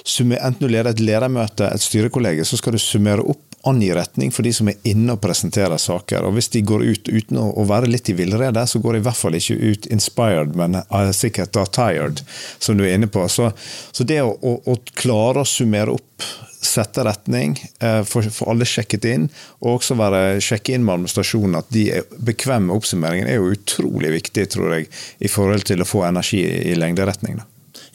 summe, 0.07 0.39
enten 0.39 0.65
du 0.65 0.71
leder 0.71 0.95
et 0.95 1.03
ledermøte, 1.03 1.67
et 1.69 1.85
styrekollege, 1.85 2.47
så 2.49 2.57
skal 2.57 2.77
du 2.77 2.81
summere 2.81 3.27
opp 3.27 3.50
angi 3.69 3.95
retning 3.95 4.33
for 4.33 4.47
de 4.47 4.53
som 4.57 4.71
er 4.71 4.79
inne 4.89 5.15
og 5.15 5.23
presenterer 5.25 5.81
saker. 5.81 6.25
Og 6.25 6.37
hvis 6.37 6.51
de 6.55 6.63
går 6.67 6.85
ut 6.87 7.11
uten 7.11 7.41
å 7.41 7.65
være 7.69 7.91
litt 7.91 8.09
i 8.09 8.17
villrede, 8.17 8.65
så 8.67 8.81
går 8.81 8.97
de 8.97 9.03
i 9.03 9.07
hvert 9.09 9.21
fall 9.21 9.37
ikke 9.37 9.59
ut 9.61 9.89
inspired, 9.93 10.57
men 10.57 10.81
sikkert 11.17 11.53
da 11.57 11.67
tired, 11.69 12.23
som 12.59 12.79
du 12.79 12.87
er 12.87 12.97
inne 12.97 13.11
på. 13.11 13.27
Så, 13.29 13.51
så 13.93 14.07
det 14.09 14.23
å, 14.25 14.33
å, 14.33 14.57
å, 14.65 14.79
klare 14.97 15.45
å 15.45 15.49
summere 15.49 15.97
opp, 15.99 16.31
sette 16.61 17.05
retning, 17.07 17.55
eh, 17.81 18.03
få 18.05 18.21
alle 18.51 18.67
sjekket 18.69 19.07
inn, 19.09 19.31
og 19.63 19.79
også 19.79 19.97
være, 19.97 20.25
sjekke 20.45 20.75
inn 20.77 20.85
med 20.85 20.99
administrasjonen 20.99 21.57
at 21.61 21.71
de 21.73 21.87
er 22.01 22.11
bekvemme 22.21 22.69
med 22.69 22.77
oppsummeringen, 22.77 23.29
er 23.29 23.41
jo 23.41 23.55
utrolig 23.57 24.13
viktig, 24.19 24.45
tror 24.53 24.77
jeg, 24.77 24.91
i 25.25 25.33
forhold 25.33 25.65
til 25.69 25.81
å 25.81 25.89
få 25.89 26.05
energi 26.09 26.45
i 26.45 26.77
lengderetning. 26.77 27.41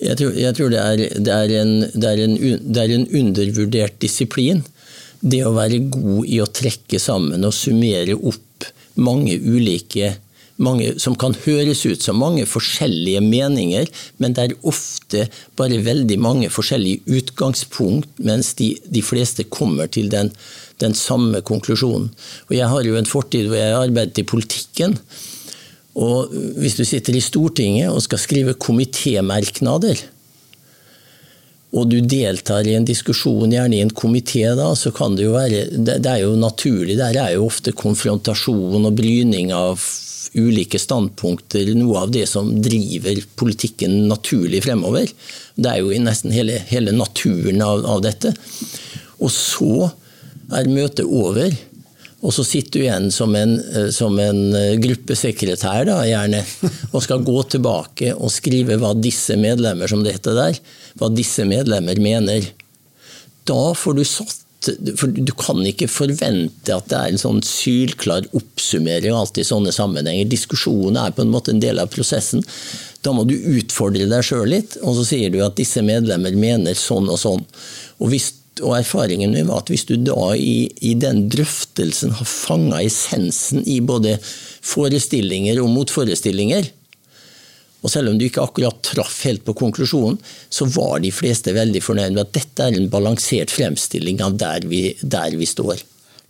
Jeg 0.01 0.17
tror, 0.19 0.34
jeg 0.36 0.55
tror 0.57 0.72
det, 0.74 0.79
er, 0.81 1.01
det, 1.24 1.31
er 1.31 1.51
en, 1.62 1.74
det, 1.93 2.10
er 2.10 2.22
en, 2.25 2.34
det, 2.41 2.81
er, 2.81 2.93
en, 2.98 3.05
undervurdert 3.15 3.95
disiplin. 4.03 4.63
Det 5.25 5.41
å 5.46 5.55
være 5.55 5.82
god 5.89 6.29
i 6.29 6.38
å 6.44 6.50
trekke 6.50 7.00
sammen 7.01 7.48
og 7.48 7.55
summere 7.55 8.13
opp 8.15 8.70
mange 9.01 9.36
ulike 9.41 10.13
mange, 10.62 10.94
som 11.03 11.15
kan 11.20 11.36
høres 11.46 11.84
ut 11.86 12.03
som 12.03 12.20
mange 12.22 12.46
forskjellige 12.48 13.22
meninger, 13.25 13.89
men 14.24 14.36
det 14.36 14.44
er 14.46 14.58
ofte 14.67 15.25
bare 15.60 15.82
veldig 15.84 16.17
mange 16.22 16.51
forskjellige 16.53 17.03
utgangspunkt, 17.20 18.10
mens 18.24 18.53
de, 18.60 18.72
de 18.88 19.03
fleste 19.03 19.48
kommer 19.51 19.91
til 19.91 20.08
den, 20.13 20.32
den 20.84 20.96
samme 20.96 21.44
konklusjonen. 21.46 22.10
Og 22.48 22.55
Jeg 22.55 22.72
har 22.72 22.88
jo 22.88 23.00
en 23.00 23.10
fortid 23.10 23.50
hvor 23.50 23.60
jeg 23.60 23.74
har 23.75 23.88
arbeidet 23.89 24.24
i 24.24 24.27
politikken. 24.27 24.98
Og 25.96 26.32
hvis 26.60 26.75
du 26.79 26.84
sitter 26.88 27.15
i 27.15 27.24
Stortinget 27.24 27.91
og 27.91 28.03
skal 28.03 28.20
skrive 28.20 28.58
komitémerknader, 28.60 30.00
og 31.75 31.89
du 31.91 31.98
deltar 32.00 32.67
i 32.67 32.75
en 32.77 32.88
diskusjon, 32.88 33.51
gjerne 33.51 33.75
i 33.75 33.84
en 33.84 33.91
komité, 33.91 34.48
så 34.79 34.91
kan 34.96 35.17
det 35.17 35.25
jo 35.25 35.36
være 35.36 35.65
det, 35.75 36.00
er 36.08 36.22
jo 36.24 36.36
naturlig. 36.39 36.96
Der 37.01 37.17
er 37.20 37.34
jo 37.36 37.50
ofte 37.50 37.75
konfrontasjon 37.75 38.88
og 38.88 38.96
bryning 38.96 39.51
av 39.55 39.84
ulike 40.36 40.79
standpunkter 40.79 41.74
noe 41.75 42.05
av 42.05 42.13
det 42.15 42.25
som 42.32 42.50
driver 42.63 43.20
politikken 43.39 44.05
naturlig 44.10 44.63
fremover. 44.65 45.12
Det 45.55 45.72
er 45.72 45.84
jo 45.84 46.01
nesten 46.03 46.34
hele, 46.36 46.62
hele 46.72 46.96
naturen 46.96 47.63
av, 47.63 47.86
av 47.88 48.03
dette. 48.08 48.32
Og 49.20 49.32
så 49.32 49.89
er 50.55 50.72
møtet 50.72 51.08
over. 51.08 51.55
Og 52.25 52.34
så 52.34 52.46
sitter 52.48 52.79
du 52.79 52.86
igjen 52.86 53.12
som 53.13 53.36
en, 53.38 53.60
eh, 53.60 53.89
som 53.94 54.15
en 54.20 54.41
eh, 54.58 54.77
gruppesekretær, 54.82 55.86
da, 55.91 56.00
gjerne, 56.08 56.41
og 56.94 57.03
skal 57.05 57.24
gå 57.25 57.38
tilbake 57.53 58.15
og 58.15 58.34
skrive 58.34 58.79
hva 58.82 58.96
disse 58.98 59.38
medlemmer, 59.38 59.91
som 59.91 60.01
det 60.03 60.15
heter 60.17 60.38
der, 60.39 60.60
hva 60.99 61.11
disse 61.13 61.45
medlemmer 61.47 61.99
mener. 62.01 62.49
Da 63.47 63.73
får 63.77 63.99
du 63.99 64.03
satt 64.07 64.41
for 64.97 65.11
Du 65.13 65.29
kan 65.37 65.59
ikke 65.61 65.85
forvente 65.91 66.73
at 66.73 66.87
det 66.89 66.97
er 66.97 67.11
en 67.11 67.21
sånn 67.21 67.41
sylklar 67.45 68.25
oppsummering 68.33 69.13
alltid 69.13 69.43
i 69.43 69.49
sånne 69.51 69.73
sammenhenger. 69.75 70.25
Diskusjonen 70.31 70.97
er 70.97 71.13
på 71.13 71.21
en 71.21 71.29
måte 71.29 71.53
en 71.53 71.61
del 71.61 71.77
av 71.77 71.91
prosessen. 71.93 72.41
Da 73.05 73.13
må 73.13 73.27
du 73.29 73.35
utfordre 73.35 74.07
deg 74.09 74.25
sjøl 74.25 74.49
litt, 74.55 74.79
og 74.81 74.97
så 74.97 75.05
sier 75.11 75.29
du 75.29 75.37
at 75.45 75.59
disse 75.59 75.83
medlemmer 75.85 76.33
mener 76.33 76.73
sånn 76.79 77.11
og 77.13 77.21
sånn. 77.21 77.45
Og 78.01 78.09
hvis 78.09 78.31
og 78.63 78.77
erfaringen 78.77 79.33
min 79.35 79.49
var 79.49 79.63
at 79.63 79.69
hvis 79.71 79.83
du 79.89 79.97
da 79.99 80.29
i, 80.39 80.69
i 80.79 80.93
den 80.95 81.25
drøftelsen 81.31 82.13
har 82.15 82.29
fanga 82.29 82.79
essensen 82.85 83.65
i 83.67 83.81
både 83.83 84.15
forestillinger 84.63 85.59
og 85.59 85.73
motforestillinger, 85.73 86.69
og 87.85 87.91
selv 87.93 88.09
om 88.09 88.17
du 88.17 88.25
ikke 88.25 88.41
akkurat 88.41 88.79
traff 88.85 89.19
helt 89.27 89.43
på 89.45 89.53
konklusjonen, 89.57 90.17
så 90.49 90.65
var 90.73 91.03
de 91.03 91.11
fleste 91.13 91.53
veldig 91.53 91.83
fornøyd 91.85 92.15
med 92.15 92.23
at 92.23 92.33
dette 92.39 92.65
er 92.65 92.77
en 92.79 92.89
balansert 92.89 93.53
fremstilling 93.53 94.23
av 94.25 94.39
der 94.41 94.65
vi, 94.65 94.87
der 95.01 95.37
vi 95.37 95.45
står. 95.45 95.83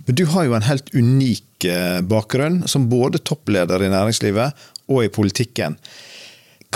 Men 0.06 0.20
Du 0.20 0.26
har 0.34 0.46
jo 0.46 0.58
en 0.58 0.68
helt 0.68 0.92
unik 0.94 1.66
eh, 1.72 2.02
bakgrunn 2.04 2.66
som 2.68 2.90
både 2.92 3.24
toppleder 3.24 3.88
i 3.88 3.92
næringslivet 3.94 4.68
og 4.92 5.06
i 5.06 5.14
politikken. 5.14 5.80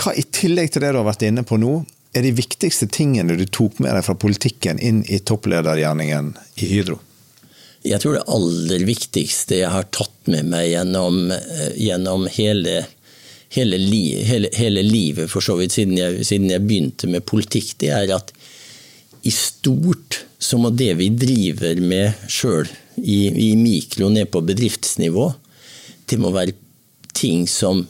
Hva 0.00 0.16
i 0.16 0.24
tillegg 0.24 0.72
til 0.72 0.82
det 0.86 0.94
du 0.94 1.02
har 1.02 1.10
vært 1.10 1.28
inne 1.28 1.44
på 1.46 1.60
nå, 1.60 1.82
er 2.16 2.24
de 2.26 2.32
viktigste 2.34 2.88
tingene 2.90 3.36
du 3.38 3.44
tok 3.46 3.78
med 3.84 3.92
deg 3.94 4.02
fra 4.02 4.16
politikken 4.18 4.80
inn 4.82 5.04
i 5.06 5.20
toppledergjerningen 5.22 6.32
i 6.58 6.72
Hydro? 6.72 6.96
Jeg 7.86 8.02
tror 8.02 8.16
det 8.16 8.26
aller 8.28 8.82
viktigste 8.84 9.60
jeg 9.62 9.72
har 9.72 9.86
tatt 9.94 10.28
med 10.28 10.48
meg 10.52 10.72
gjennom, 10.72 11.30
eh, 11.32 11.70
gjennom 11.80 12.26
hele, 12.32 12.82
hele, 13.56 13.78
li, 13.78 14.04
hele, 14.26 14.50
hele, 14.56 14.82
livet, 14.86 15.30
for 15.30 15.44
så 15.44 15.56
vidt, 15.58 15.74
siden 15.74 15.98
jeg, 15.98 16.24
siden 16.26 16.50
jeg, 16.52 16.64
begynte 16.66 17.10
med 17.10 17.26
politikk, 17.26 17.74
det 17.82 17.92
er 17.94 18.14
at 18.16 18.32
i 19.26 19.32
stort 19.34 20.22
så 20.40 20.56
må 20.56 20.70
det 20.72 20.94
vi 20.96 21.10
driver 21.12 21.82
med 21.84 22.28
sjøl, 22.30 22.70
i, 23.00 23.50
i 23.50 23.54
mikro 23.56 24.10
ned 24.12 24.28
på 24.32 24.42
bedriftsnivå, 24.44 25.30
det 26.10 26.18
må 26.20 26.32
være 26.34 26.56
ting 27.16 27.46
som 27.48 27.84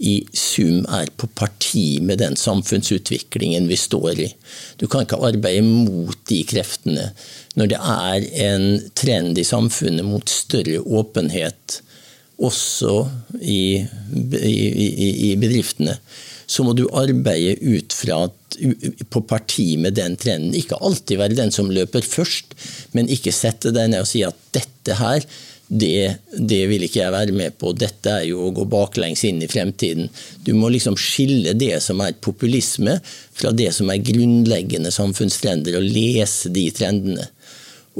i 0.00 0.14
sum 0.32 0.86
er 0.88 1.10
på 1.20 1.28
parti 1.36 2.00
med 2.00 2.22
den 2.22 2.36
samfunnsutviklingen 2.40 3.66
vi 3.68 3.76
står 3.76 4.22
i. 4.24 4.28
Du 4.80 4.86
kan 4.88 5.04
ikke 5.04 5.18
arbeide 5.20 5.64
mot 5.66 6.16
de 6.30 6.40
kreftene. 6.48 7.10
Når 7.60 7.72
det 7.72 7.80
er 7.92 8.28
en 8.46 8.64
trend 8.96 9.38
i 9.38 9.44
samfunnet 9.44 10.06
mot 10.08 10.32
større 10.32 10.80
åpenhet, 10.80 11.82
også 12.40 12.94
i, 13.40 13.84
i, 14.40 15.10
i 15.30 15.30
bedriftene, 15.40 15.96
så 16.50 16.64
må 16.66 16.74
du 16.74 16.86
arbeide 16.98 17.60
ut 17.62 17.94
fra 17.94 18.24
at, 18.26 18.58
på 19.12 19.22
parti 19.28 19.76
med 19.78 19.94
den 19.98 20.16
trenden. 20.18 20.56
Ikke 20.58 20.80
alltid 20.82 21.20
være 21.20 21.38
den 21.38 21.54
som 21.54 21.70
løper 21.70 22.02
først, 22.02 22.56
men 22.96 23.10
ikke 23.12 23.34
sette 23.34 23.70
deg 23.76 23.92
ned 23.92 24.02
og 24.02 24.10
si 24.10 24.24
at 24.26 24.38
dette 24.56 24.98
her 24.98 25.22
det, 25.70 26.16
det, 26.34 26.64
vil 26.66 26.82
ikke 26.82 26.98
jeg 26.98 27.14
være 27.14 27.34
med 27.36 27.54
på. 27.60 27.70
Dette 27.78 28.10
er 28.10 28.24
jo 28.26 28.48
å 28.48 28.54
gå 28.54 28.64
baklengs 28.66 29.22
inn 29.28 29.38
i 29.38 29.48
fremtiden. 29.50 30.08
Du 30.42 30.50
må 30.58 30.66
liksom 30.74 30.96
skille 30.98 31.54
det 31.54 31.76
som 31.84 32.02
er 32.02 32.16
populisme, 32.18 32.96
fra 33.38 33.52
det 33.54 33.70
som 33.76 33.92
er 33.92 34.02
grunnleggende 34.02 34.90
samfunnstrender, 34.90 35.78
og 35.78 35.86
lese 35.86 36.50
de 36.50 36.66
trendene. 36.74 37.28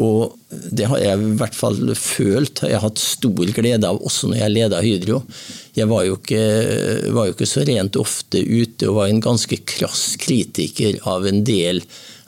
Og 0.00 0.36
det 0.72 0.86
har 0.88 1.00
jeg 1.02 1.20
i 1.20 1.32
hvert 1.36 1.56
fall 1.56 1.80
følt, 1.98 2.62
Jeg 2.64 2.78
har 2.78 2.86
hatt 2.86 3.00
stor 3.02 3.50
glede 3.56 3.86
av, 3.86 4.00
også 4.00 4.30
når 4.30 4.38
jeg 4.40 4.54
leda 4.54 4.80
Hydro. 4.80 5.22
Jeg 5.76 5.90
var 5.90 6.06
jo, 6.06 6.16
ikke, 6.16 6.44
var 7.12 7.28
jo 7.28 7.34
ikke 7.34 7.48
så 7.50 7.66
rent 7.68 7.98
ofte 8.00 8.40
ute 8.40 8.88
og 8.88 8.96
var 9.02 9.10
en 9.10 9.20
ganske 9.20 9.60
krass 9.68 10.14
kritiker 10.20 10.96
av 11.04 11.28
en 11.28 11.44
del 11.44 11.82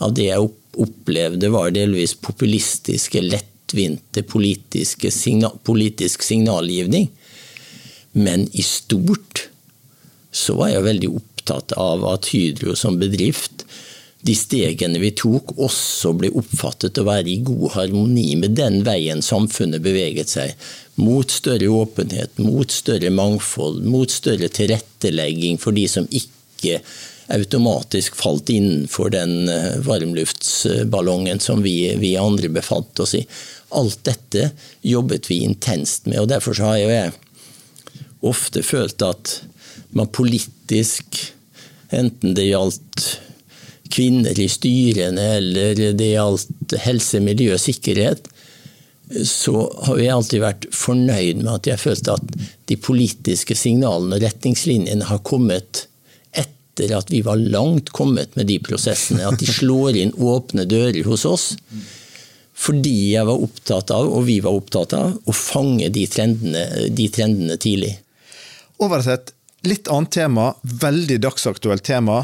av 0.05 0.13
det 0.13 0.29
jeg 0.29 0.53
opplevde 0.83 1.49
var 1.53 1.73
delvis 1.73 2.15
populistiske, 2.21 3.25
lett 3.25 3.49
lettvinte 3.73 5.11
signal, 5.11 5.59
politisk 5.63 6.23
signalgivning. 6.23 7.11
Men 8.13 8.49
i 8.53 8.63
stort 8.63 9.49
så 10.31 10.55
var 10.55 10.69
jeg 10.69 10.85
veldig 10.85 11.09
opptatt 11.09 11.73
av 11.73 12.05
at 12.05 12.29
Hydro 12.33 12.75
som 12.77 12.99
bedrift, 12.99 13.65
de 14.23 14.35
stegene 14.39 15.01
vi 15.03 15.11
tok, 15.19 15.57
også 15.59 16.13
ble 16.15 16.31
oppfattet 16.39 16.99
å 17.01 17.07
være 17.09 17.31
i 17.33 17.41
god 17.43 17.73
harmoni 17.75 18.37
med 18.39 18.55
den 18.59 18.83
veien 18.87 19.23
samfunnet 19.25 19.83
beveget 19.83 20.31
seg. 20.31 20.53
Mot 21.03 21.33
større 21.33 21.71
åpenhet, 21.75 22.39
mot 22.39 22.71
større 22.71 23.11
mangfold, 23.11 23.81
mot 23.83 24.13
større 24.13 24.51
tilrettelegging 24.53 25.59
for 25.59 25.75
de 25.75 25.89
som 25.91 26.07
ikke 26.07 26.79
automatisk 27.33 28.15
falt 28.19 28.51
innenfor 28.53 29.11
den 29.15 29.49
eh, 29.51 29.81
varmluftsballongen 29.83 31.41
som 31.43 31.63
vi, 31.65 31.95
vi 31.99 32.15
andre 32.21 32.51
befant 32.53 33.03
oss 33.03 33.17
i. 33.19 33.25
Alt 33.75 34.05
dette 34.07 34.51
jobbet 34.87 35.31
vi 35.31 35.41
intenst 35.47 36.07
med, 36.07 36.21
og 36.23 36.31
derfor 36.31 36.59
har 36.63 36.79
jeg 36.79 37.13
ofte 38.23 38.63
følt 38.63 39.03
at 39.03 39.41
man 39.97 40.11
politisk, 40.15 41.19
enten 41.91 42.37
det 42.37 42.51
gjaldt 42.53 43.09
kvinner 43.93 44.39
i 44.41 44.49
styrene 44.51 45.27
eller 45.39 45.79
det 45.99 46.09
gjaldt 46.15 46.77
helse, 46.85 47.21
miljø, 47.25 47.59
sikkerhet, 47.61 48.29
så 49.29 49.67
har 49.87 49.99
jeg 50.01 50.13
alltid 50.15 50.43
vært 50.43 50.69
fornøyd 50.73 51.43
med 51.43 51.51
at 51.53 51.69
jeg 51.69 51.83
følte 51.83 52.15
at 52.17 52.37
de 52.71 52.79
politiske 52.81 53.57
signalene 53.59 54.17
og 54.17 54.25
retningslinjene 54.25 55.09
har 55.11 55.21
kommet 55.27 55.87
etter 56.33 56.95
at 56.97 57.11
vi 57.13 57.21
var 57.25 57.37
langt 57.37 57.93
kommet 57.93 58.37
med 58.39 58.49
de 58.49 58.57
prosessene. 58.65 59.27
At 59.29 59.43
de 59.43 59.49
slår 59.49 59.99
inn 60.01 60.15
åpne 60.17 60.65
dører 60.69 61.05
hos 61.05 61.27
oss. 61.29 61.51
Fordi 62.63 63.13
jeg 63.13 63.27
var 63.29 63.43
opptatt 63.43 63.91
av, 63.93 64.09
og 64.09 64.25
vi 64.29 64.39
var 64.45 64.57
opptatt 64.57 64.95
av, 64.97 65.13
å 65.13 65.35
fange 65.37 65.89
de 65.93 66.07
trendene, 66.09 66.89
de 66.89 67.09
trendene 67.13 67.57
tidlig. 67.61 67.97
Oversett, 68.83 69.35
litt 69.69 69.91
annet 69.93 70.15
tema, 70.15 70.53
veldig 70.63 71.19
dagsaktuelt 71.23 71.85
tema. 71.87 72.23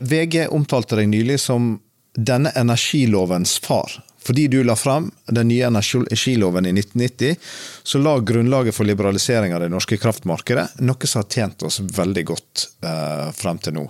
VG 0.00 0.46
omtalte 0.50 0.98
deg 0.98 1.10
nylig 1.12 1.38
som 1.40 1.74
denne 2.16 2.52
energilovens 2.58 3.58
far. 3.62 4.00
Fordi 4.20 4.46
du 4.52 4.58
la 4.64 4.74
fram 4.76 5.08
den 5.32 5.48
nye 5.48 5.68
energiloven 5.70 6.66
i 6.68 6.74
1990, 6.74 7.36
så 7.82 8.00
la 8.02 8.18
grunnlaget 8.20 8.76
for 8.76 8.84
liberalisering 8.84 9.54
av 9.56 9.64
det 9.64 9.70
norske 9.72 9.96
kraftmarkedet, 10.00 10.66
noe 10.84 11.08
som 11.08 11.22
har 11.22 11.30
tjent 11.32 11.64
oss 11.64 11.80
veldig 11.80 12.24
godt 12.28 12.66
eh, 12.84 13.30
frem 13.36 13.60
til 13.64 13.78
nå. 13.78 13.86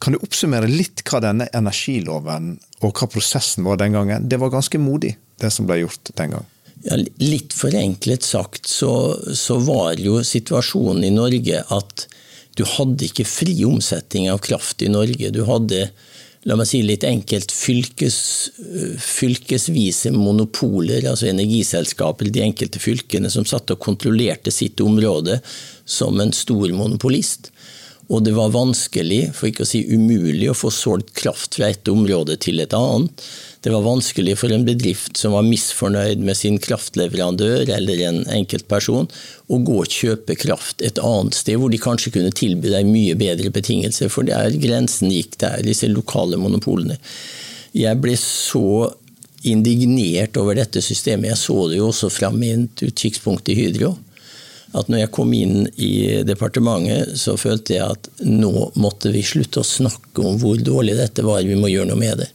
Kan 0.00 0.14
du 0.14 0.22
oppsummere 0.22 0.70
litt 0.70 1.02
hva 1.04 1.20
denne 1.20 1.50
energiloven 1.52 2.54
og 2.80 2.92
hva 2.94 3.10
prosessen 3.12 3.66
var 3.66 3.80
den 3.82 3.98
gangen? 3.98 4.28
Det 4.30 4.40
var 4.40 4.54
ganske 4.54 4.80
modig? 4.80 5.16
det 5.40 5.50
som 5.54 5.66
ble 5.68 5.82
gjort 5.82 6.12
den 6.18 6.36
gang? 6.36 6.46
Ja, 6.86 6.98
litt 7.18 7.54
forenklet 7.58 8.22
sagt 8.22 8.68
så, 8.70 8.92
så, 9.34 9.58
var 9.66 9.98
jo 9.98 10.20
situasjonen 10.24 11.04
i 11.08 11.14
Norge 11.14 11.64
at 11.74 12.06
du 12.58 12.64
hadde 12.66 13.06
ikke 13.06 13.26
fri 13.28 13.54
omsetning 13.66 14.28
av 14.32 14.42
kraft 14.42 14.82
i 14.82 14.90
Norge. 14.90 15.30
Du 15.30 15.44
hadde 15.46 15.86
la 16.48 16.56
meg 16.56 16.68
si 16.70 16.80
litt 16.86 17.04
enkelt, 17.06 17.52
fylkes, 17.52 18.18
fylkesvise 19.02 20.12
monopoler, 20.14 21.06
altså 21.10 21.28
energiselskaper 21.30 22.28
i 22.28 22.34
de 22.34 22.44
enkelte 22.46 22.80
fylkene, 22.82 23.30
som 23.30 23.46
satt 23.46 23.70
og 23.74 23.82
kontrollerte 23.84 24.54
sitt 24.54 24.80
område 24.80 25.40
som 25.84 26.18
en 26.22 26.34
stor 26.34 26.72
monopolist. 26.74 27.52
Og 28.08 28.24
det 28.24 28.32
var 28.38 28.54
vanskelig, 28.54 29.34
for 29.36 29.50
ikke 29.50 29.66
å 29.66 29.68
si 29.68 29.82
umulig, 29.90 30.48
å 30.48 30.56
få 30.56 30.70
solgt 30.72 31.12
kraft 31.18 31.58
fra 31.58 31.68
et 31.68 31.90
område 31.92 32.38
til 32.40 32.62
et 32.64 32.72
annet. 32.76 33.26
Det 33.60 33.72
var 33.74 33.82
vanskelig 33.82 34.36
for 34.38 34.54
en 34.54 34.64
bedrift 34.66 35.18
som 35.18 35.34
var 35.34 35.46
misfornøyd 35.46 36.22
med 36.22 36.38
sin 36.38 36.60
kraftleverandør 36.62 37.72
eller 37.74 38.02
en 38.06 38.20
enkeltperson, 38.36 39.08
å 39.50 39.58
gå 39.66 39.80
og 39.82 39.90
kjøpe 39.90 40.36
kraft 40.38 40.84
et 40.86 41.00
annet 41.02 41.34
sted, 41.34 41.58
hvor 41.58 41.72
de 41.72 41.80
kanskje 41.82 42.14
kunne 42.14 42.34
tilby 42.34 42.70
deg 42.70 42.86
mye 42.86 43.18
bedre 43.18 43.50
betingelser. 43.54 44.12
For 44.14 44.28
der 44.28 44.54
grensen 44.62 45.10
gikk 45.10 45.40
der, 45.42 45.58
disse 45.66 45.90
lokale 45.90 46.38
monopolene. 46.38 47.00
Jeg 47.74 47.98
ble 48.00 48.14
så 48.20 48.92
indignert 49.46 50.38
over 50.38 50.58
dette 50.58 50.82
systemet. 50.82 51.32
Jeg 51.32 51.42
så 51.42 51.58
det 51.70 51.80
jo 51.80 51.90
også 51.90 52.10
fra 52.14 52.30
mitt 52.34 52.82
utkikkspunkt 52.86 53.50
i 53.50 53.58
Hydro 53.58 53.96
at 54.76 54.88
når 54.90 55.00
jeg 55.00 55.12
kom 55.16 55.30
inn 55.32 55.68
i 55.80 56.20
departementet, 56.28 57.14
så 57.16 57.38
følte 57.40 57.78
jeg 57.78 57.94
at 57.96 58.08
nå 58.24 58.68
måtte 58.76 59.12
vi 59.14 59.22
slutte 59.24 59.62
å 59.62 59.66
snakke 59.66 60.24
om 60.28 60.36
hvor 60.40 60.58
dårlig 60.60 60.98
dette 60.98 61.24
var, 61.24 61.40
vi 61.46 61.56
må 61.56 61.70
gjøre 61.72 61.88
noe 61.88 62.00
med 62.00 62.20
det. 62.20 62.28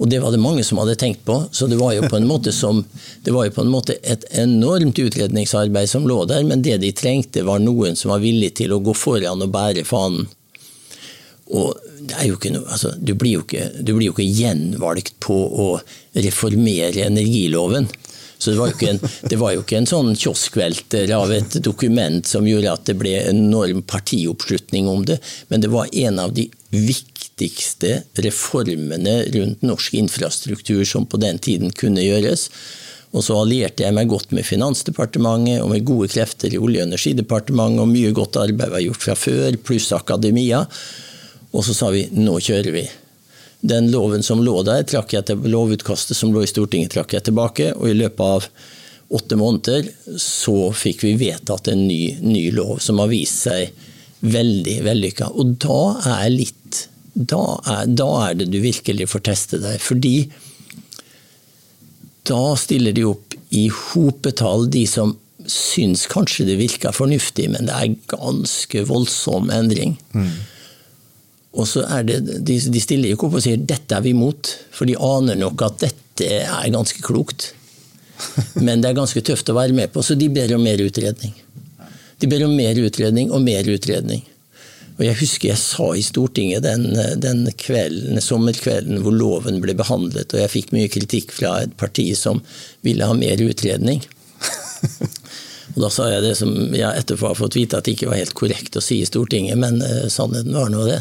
Og 0.00 0.08
det 0.08 0.22
var 0.22 0.32
det 0.32 0.40
mange 0.40 0.64
som 0.64 0.78
hadde 0.80 0.96
tenkt 0.96 1.26
på, 1.28 1.36
så 1.52 1.66
det 1.68 1.76
var 1.76 1.92
jo 1.92 2.08
på 2.08 2.16
en 2.16 2.26
måte, 2.28 2.54
som, 2.56 2.80
på 3.24 3.60
en 3.60 3.72
måte 3.72 3.98
et 4.00 4.24
enormt 4.32 4.98
utredningsarbeid 4.98 5.90
som 5.92 6.08
lå 6.08 6.22
der, 6.24 6.44
men 6.48 6.64
det 6.64 6.78
de 6.80 6.92
trengte, 6.96 7.44
var 7.44 7.60
noen 7.60 7.98
som 8.00 8.14
var 8.14 8.22
villig 8.24 8.54
til 8.62 8.72
å 8.72 8.80
gå 8.80 8.94
foran 8.96 9.44
og 9.44 9.52
bære 9.52 9.84
fanen. 9.84 10.24
Og 11.50 11.76
noe, 12.00 12.62
altså, 12.64 12.94
du, 12.96 13.12
blir 13.18 13.42
ikke, 13.42 13.66
du 13.82 13.92
blir 13.92 14.08
jo 14.08 14.14
ikke 14.14 14.24
gjenvalgt 14.24 15.18
på 15.20 15.36
å 15.36 15.68
reformere 16.16 17.04
energiloven. 17.04 17.90
Så 18.40 18.54
det 18.54 18.56
var, 18.56 18.72
en, 18.88 19.00
det 19.28 19.36
var 19.36 19.52
jo 19.52 19.60
ikke 19.60 19.82
en, 19.82 19.90
sånn 19.90 20.14
kioskvelter 20.16 21.10
av 21.12 21.28
et 21.34 21.58
dokument 21.60 22.24
som 22.24 22.46
gjorde 22.48 22.72
at 22.72 22.86
det 22.88 22.96
ble 22.96 23.18
enorm 23.28 23.82
partioppslutning 23.84 24.88
om 24.88 25.04
det, 25.10 25.18
men 25.52 25.60
det 25.60 25.68
var 25.68 25.92
en 25.92 26.22
av 26.24 26.32
de 26.32 26.46
viktigste 27.40 28.02
reformene 28.22 29.24
rundt 29.34 29.62
norsk 29.66 29.94
infrastruktur 29.94 30.84
som 30.84 31.06
på 31.06 31.20
den 31.20 31.38
tiden 31.38 31.72
kunne 31.72 32.04
gjøres. 32.04 32.48
Og 33.10 33.24
så 33.26 33.34
allierte 33.40 33.82
jeg 33.82 33.94
meg 33.96 34.10
godt 34.10 34.30
med 34.36 34.46
Finansdepartementet 34.46 35.64
og 35.64 35.72
med 35.72 35.86
gode 35.86 36.08
krefter 36.12 36.52
i 36.54 36.60
Olje- 36.60 36.84
og 36.84 36.92
energidepartementet, 36.92 37.82
og 37.82 37.90
mye 37.90 38.12
godt 38.14 38.38
arbeid 38.38 38.70
var 38.70 38.84
gjort 38.84 39.02
fra 39.02 39.16
før, 39.18 39.56
pluss 39.66 39.90
akademia. 39.96 40.62
Og 41.50 41.66
så 41.66 41.74
sa 41.74 41.90
vi 41.90 42.06
nå 42.14 42.36
kjører 42.38 42.70
vi. 42.76 42.84
Den 43.60 43.90
loven 43.92 44.22
som 44.22 44.44
lå 44.44 44.60
der, 44.64 44.86
trakk 44.88 45.16
jeg 45.16 45.26
til, 45.26 45.42
lovutkastet 45.50 46.16
som 46.16 46.30
lå 46.32 46.44
i 46.46 46.50
Stortinget, 46.50 46.94
trakk 46.94 47.16
jeg 47.16 47.26
tilbake. 47.26 47.72
Og 47.74 47.90
i 47.90 47.98
løpet 47.98 48.22
av 48.22 48.46
åtte 49.10 49.36
måneder 49.36 49.90
så 50.22 50.70
fikk 50.70 51.02
vi 51.08 51.16
vedtatt 51.18 51.72
en 51.72 51.82
ny, 51.88 52.20
ny 52.22 52.46
lov 52.54 52.78
som 52.78 53.02
har 53.02 53.10
vist 53.10 53.42
seg 53.48 53.74
veldig 54.22 54.78
vellykka. 54.86 55.32
Og 55.34 55.56
da 55.66 55.82
er 56.14 56.30
litt 56.30 56.86
da 57.14 57.42
er, 57.66 57.90
da 57.90 58.08
er 58.28 58.38
det 58.38 58.50
du 58.52 58.60
virkelig 58.62 59.08
får 59.10 59.24
teste 59.30 59.60
deg. 59.62 59.80
Fordi 59.82 60.14
da 62.30 62.42
stiller 62.60 62.94
de 62.94 63.08
opp 63.08 63.34
i 63.56 63.66
hopetall 63.72 64.68
de 64.70 64.84
som 64.86 65.16
syns 65.50 66.04
kanskje 66.10 66.46
det 66.46 66.58
virker 66.60 66.94
fornuftig, 66.94 67.48
men 67.50 67.66
det 67.66 67.76
er 67.76 67.96
ganske 68.12 68.84
voldsom 68.86 69.50
endring. 69.54 69.96
Mm. 70.14 70.34
Og 71.58 71.66
så 71.66 71.82
er 71.90 72.04
det, 72.06 72.20
de, 72.46 72.58
de 72.60 72.82
stiller 72.82 73.10
ikke 73.10 73.26
opp 73.26 73.40
og 73.40 73.44
sier 73.44 73.58
'dette 73.58 73.96
er 73.96 74.04
vi 74.04 74.12
imot', 74.14 74.52
for 74.70 74.86
de 74.86 74.94
aner 74.94 75.38
nok 75.40 75.64
at 75.66 75.80
dette 75.82 76.28
er 76.44 76.70
ganske 76.70 77.02
klokt. 77.02 77.54
Men 78.66 78.82
det 78.82 78.90
er 78.90 78.98
ganske 79.00 79.22
tøft 79.24 79.48
å 79.50 79.56
være 79.56 79.74
med 79.74 79.90
på, 79.92 80.04
så 80.04 80.14
de 80.14 80.28
ber 80.30 80.52
om 80.54 80.62
mer 80.62 80.78
utredning. 80.84 81.34
De 82.20 82.28
ber 82.28 82.44
om 82.44 82.54
mer 82.54 82.76
utredning 82.78 83.32
og 83.32 83.42
mer 83.42 83.66
utredning. 83.72 84.22
Og 85.00 85.06
Jeg 85.06 85.16
husker 85.16 85.48
jeg 85.48 85.60
sa 85.62 85.86
i 85.96 86.04
Stortinget 86.04 86.66
den, 86.66 86.90
den 87.24 87.46
kvelden, 87.56 88.20
sommerkvelden 88.20 89.00
hvor 89.00 89.14
loven 89.16 89.62
ble 89.64 89.72
behandlet, 89.78 90.34
og 90.34 90.42
jeg 90.42 90.52
fikk 90.52 90.74
mye 90.76 90.90
kritikk 90.92 91.32
fra 91.32 91.54
et 91.64 91.72
parti 91.80 92.10
som 92.18 92.42
ville 92.84 93.08
ha 93.08 93.16
mer 93.16 93.40
utredning. 93.40 94.04
Og 95.70 95.84
Da 95.84 95.88
sa 95.94 96.08
jeg 96.10 96.24
det 96.24 96.34
som 96.34 96.50
jeg 96.74 96.98
etterpå 96.98 97.30
har 97.30 97.38
fått 97.38 97.56
vite 97.56 97.78
at 97.78 97.86
det 97.86 97.94
ikke 97.94 98.10
var 98.10 98.18
helt 98.18 98.36
korrekt 98.36 98.76
å 98.76 98.82
si 98.84 98.98
i 99.00 99.08
Stortinget, 99.08 99.56
men 99.60 99.78
uh, 99.80 100.08
sannheten 100.10 100.56
var 100.56 100.68
nå 100.72 100.82
det. 100.88 100.98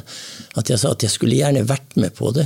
At 0.62 0.70
jeg 0.70 0.80
sa 0.80 0.94
at 0.94 1.04
jeg 1.04 1.14
skulle 1.14 1.40
gjerne 1.40 1.66
vært 1.68 1.98
med 2.00 2.14
på 2.16 2.32
det 2.38 2.46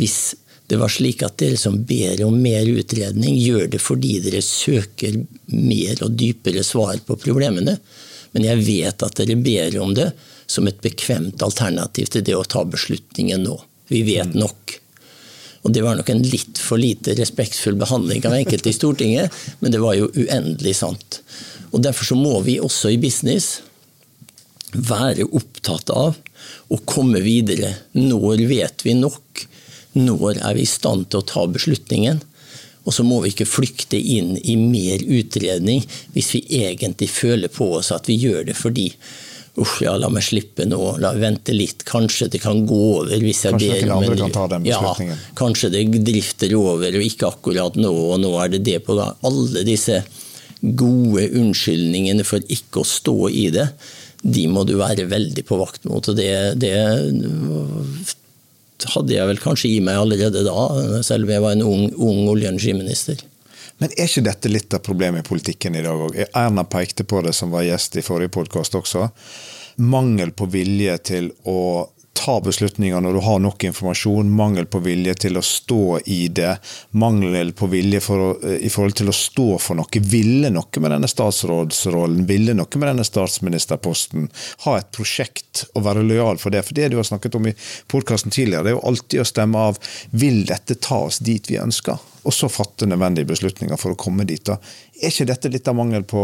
hvis 0.00 0.34
det 0.70 0.78
var 0.80 0.88
slik 0.88 1.20
at 1.26 1.36
dere 1.36 1.58
som 1.60 1.74
ber 1.84 2.22
om 2.24 2.38
mer 2.40 2.64
utredning, 2.64 3.36
gjør 3.36 3.66
det 3.74 3.80
fordi 3.82 4.14
dere 4.24 4.40
søker 4.40 5.18
mer 5.52 6.00
og 6.00 6.14
dypere 6.16 6.62
svar 6.64 6.96
på 7.04 7.18
problemene. 7.20 7.76
Men 8.32 8.46
jeg 8.46 8.62
vet 8.64 9.04
at 9.04 9.18
dere 9.20 9.36
ber 9.36 9.76
om 9.84 9.92
det 9.96 10.08
som 10.52 10.68
et 10.68 10.80
bekvemt 10.84 11.42
alternativ 11.44 12.12
til 12.12 12.24
det 12.26 12.36
å 12.36 12.44
ta 12.44 12.64
beslutningen 12.68 13.44
nå. 13.46 13.56
Vi 13.92 14.02
vet 14.06 14.34
mm. 14.34 14.38
nok. 14.40 14.78
Og 15.62 15.74
Det 15.74 15.82
var 15.84 15.98
nok 15.98 16.10
en 16.10 16.24
litt 16.26 16.58
for 16.58 16.80
lite 16.80 17.14
respektfull 17.18 17.76
behandling 17.78 18.24
av 18.26 18.34
enkelte 18.36 18.70
i 18.70 18.76
Stortinget, 18.76 19.34
men 19.60 19.74
det 19.74 19.82
var 19.82 19.98
jo 19.98 20.10
uendelig 20.14 20.78
sant. 20.82 21.20
Og 21.70 21.82
Derfor 21.84 22.12
så 22.12 22.18
må 22.18 22.40
vi 22.46 22.58
også 22.60 22.92
i 22.92 23.00
business 23.00 23.60
være 24.72 25.28
opptatt 25.36 25.92
av 25.92 26.18
å 26.72 26.78
komme 26.88 27.20
videre. 27.24 27.74
Når 27.96 28.44
vet 28.48 28.84
vi 28.86 28.96
nok? 28.98 29.46
Når 29.92 30.40
er 30.40 30.56
vi 30.56 30.64
i 30.64 30.68
stand 30.68 31.10
til 31.10 31.20
å 31.20 31.28
ta 31.28 31.46
beslutningen? 31.48 32.22
Og 32.82 32.96
så 32.96 33.04
må 33.06 33.20
vi 33.22 33.30
ikke 33.30 33.46
flykte 33.46 33.98
inn 33.98 34.34
i 34.38 34.56
mer 34.58 35.04
utredning 35.04 35.84
hvis 36.16 36.32
vi 36.34 36.40
egentlig 36.64 37.12
føler 37.12 37.52
på 37.52 37.68
oss 37.78 37.92
at 37.94 38.08
vi 38.10 38.18
gjør 38.18 38.48
det 38.48 38.56
fordi 38.58 38.88
Uff, 39.60 39.82
ja, 39.84 39.92
la 40.00 40.08
meg 40.08 40.24
slippe 40.24 40.64
nå, 40.64 40.78
la 41.02 41.10
meg 41.12 41.24
vente 41.26 41.52
litt. 41.52 41.84
Kanskje 41.88 42.30
det 42.32 42.40
kan 42.40 42.62
gå 42.68 42.80
over 43.02 43.20
hvis 43.20 43.42
jeg 43.44 43.58
kanskje 43.58 43.80
ber 43.82 43.92
om 43.98 44.06
en 44.06 44.20
kan 44.22 44.32
ta 44.32 44.46
den 44.54 44.68
ja, 44.70 44.80
Kanskje 45.36 45.68
det 45.74 45.82
drifter 46.06 46.54
over, 46.56 46.96
og 46.96 47.04
ikke 47.04 47.28
akkurat 47.28 47.76
nå, 47.76 47.92
og 47.92 48.22
nå 48.22 48.32
er 48.40 48.54
det 48.54 48.62
det 48.70 48.78
på 48.86 48.96
gang. 48.96 49.18
Alle 49.28 49.64
disse 49.68 50.00
gode 50.62 51.26
unnskyldningene 51.36 52.24
for 52.24 52.40
ikke 52.54 52.80
å 52.80 52.88
stå 52.88 53.16
i 53.28 53.50
det, 53.52 53.68
de 54.22 54.46
må 54.48 54.62
du 54.64 54.76
være 54.78 55.08
veldig 55.10 55.44
på 55.44 55.58
vakt 55.58 55.84
mot. 55.90 56.06
og 56.08 56.16
det, 56.16 56.30
det 56.62 56.72
hadde 58.94 59.14
jeg 59.14 59.28
vel 59.28 59.42
kanskje 59.42 59.72
i 59.74 59.80
meg 59.84 59.98
allerede 60.00 60.44
da, 60.46 61.02
selv 61.04 61.26
om 61.26 61.34
jeg 61.34 61.44
var 61.44 61.58
en 61.58 61.66
ung, 61.66 61.84
ung 61.92 62.24
olje- 62.30 62.48
og 62.48 62.54
energiminister. 62.54 63.20
Men 63.82 63.90
er 63.98 64.06
ikke 64.06 64.22
dette 64.22 64.50
litt 64.50 64.74
av 64.76 64.84
problemet 64.86 65.24
i 65.24 65.26
politikken 65.26 65.74
i 65.74 65.80
dag 65.82 65.98
òg? 66.04 66.14
Erna 66.38 66.62
pekte 66.70 67.02
på 67.02 67.18
det, 67.26 67.32
som 67.34 67.50
var 67.50 67.64
gjest 67.66 67.96
i 67.98 68.04
forrige 68.06 68.30
podkast 68.30 68.76
også. 68.78 69.08
Mangel 69.82 70.30
på 70.38 70.46
vilje 70.52 70.94
til 71.08 71.32
å 71.50 71.90
ta 72.12 72.40
beslutninger 72.40 73.00
når 73.00 73.16
du 73.16 73.20
har 73.24 73.38
nok 73.42 73.64
informasjon, 73.64 74.30
mangel 74.30 74.66
på 74.70 74.82
vilje 74.84 75.14
til 75.24 75.38
å 75.38 75.42
stå 75.42 75.98
i 76.12 76.26
det, 76.28 76.54
mangel 76.90 77.52
på 77.56 77.66
vilje 77.72 78.02
for 78.04 78.24
å, 78.24 78.28
i 78.52 78.70
forhold 78.72 78.96
til 79.00 79.10
å 79.10 79.16
stå 79.16 79.46
for 79.62 79.78
noe, 79.78 80.02
ville 80.12 80.50
noe 80.52 80.82
med 80.82 80.94
denne 80.94 81.10
statsrådsrollen, 81.10 82.26
ville 82.28 82.54
noe 82.58 82.80
med 82.82 82.90
denne 82.92 83.06
statsministerposten, 83.06 84.28
ha 84.66 84.76
et 84.78 84.92
prosjekt 84.94 85.64
og 85.72 85.86
være 85.88 86.04
lojal 86.06 86.40
for 86.42 86.54
det. 86.54 86.64
For 86.68 86.78
det 86.78 86.92
du 86.92 86.98
har 87.00 87.08
snakket 87.08 87.38
om 87.38 87.50
i 87.50 87.56
podkasten 87.90 88.34
tidligere, 88.34 88.66
det 88.66 88.74
er 88.74 88.78
jo 88.78 88.86
alltid 88.92 89.24
å 89.24 89.28
stemme 89.28 89.66
av 89.72 89.82
vil 90.10 90.44
dette 90.48 90.78
ta 90.82 91.04
oss 91.08 91.22
dit 91.24 91.50
vi 91.50 91.60
ønsker? 91.62 92.00
Og 92.22 92.34
så 92.36 92.46
fatte 92.52 92.86
nødvendige 92.86 93.32
beslutninger 93.32 93.78
for 93.80 93.96
å 93.96 93.98
komme 93.98 94.26
dit. 94.28 94.44
da. 94.46 94.60
Er 95.02 95.10
ikke 95.10 95.26
dette 95.32 95.50
litt 95.50 95.68
av 95.68 95.74
mangel 95.74 96.04
på 96.06 96.22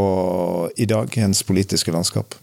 i 0.78 0.86
dagens 0.86 1.42
politiske 1.42 1.94
landskap? 1.94 2.36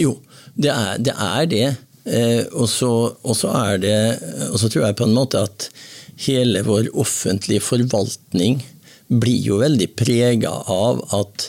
Jo, 0.00 0.16
det 0.54 0.72
er 0.72 1.02
det. 1.02 1.12
Er 1.12 1.48
det. 1.50 1.66
Eh, 2.04 2.44
og, 2.50 2.66
så, 2.70 2.90
og, 3.22 3.34
så 3.38 3.52
det, 3.78 3.96
og 4.50 4.58
så 4.58 4.68
tror 4.68 4.88
jeg 4.88 4.98
på 4.98 5.06
en 5.06 5.16
måte 5.16 5.42
at 5.46 5.68
hele 6.26 6.64
vår 6.66 6.90
offentlige 6.98 7.62
forvaltning 7.62 8.60
blir 9.12 9.44
jo 9.44 9.60
veldig 9.60 9.88
prega 9.98 10.50
av 10.70 11.02
at, 11.14 11.46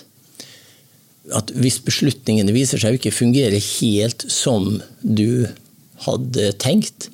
at 1.34 1.54
hvis 1.58 1.80
beslutningene 1.86 2.54
viser 2.56 2.82
seg 2.82 2.96
å 2.96 3.00
ikke 3.00 3.16
fungere 3.16 3.62
helt 3.80 4.26
som 4.32 4.78
du 5.02 5.48
hadde 6.06 6.52
tenkt, 6.62 7.10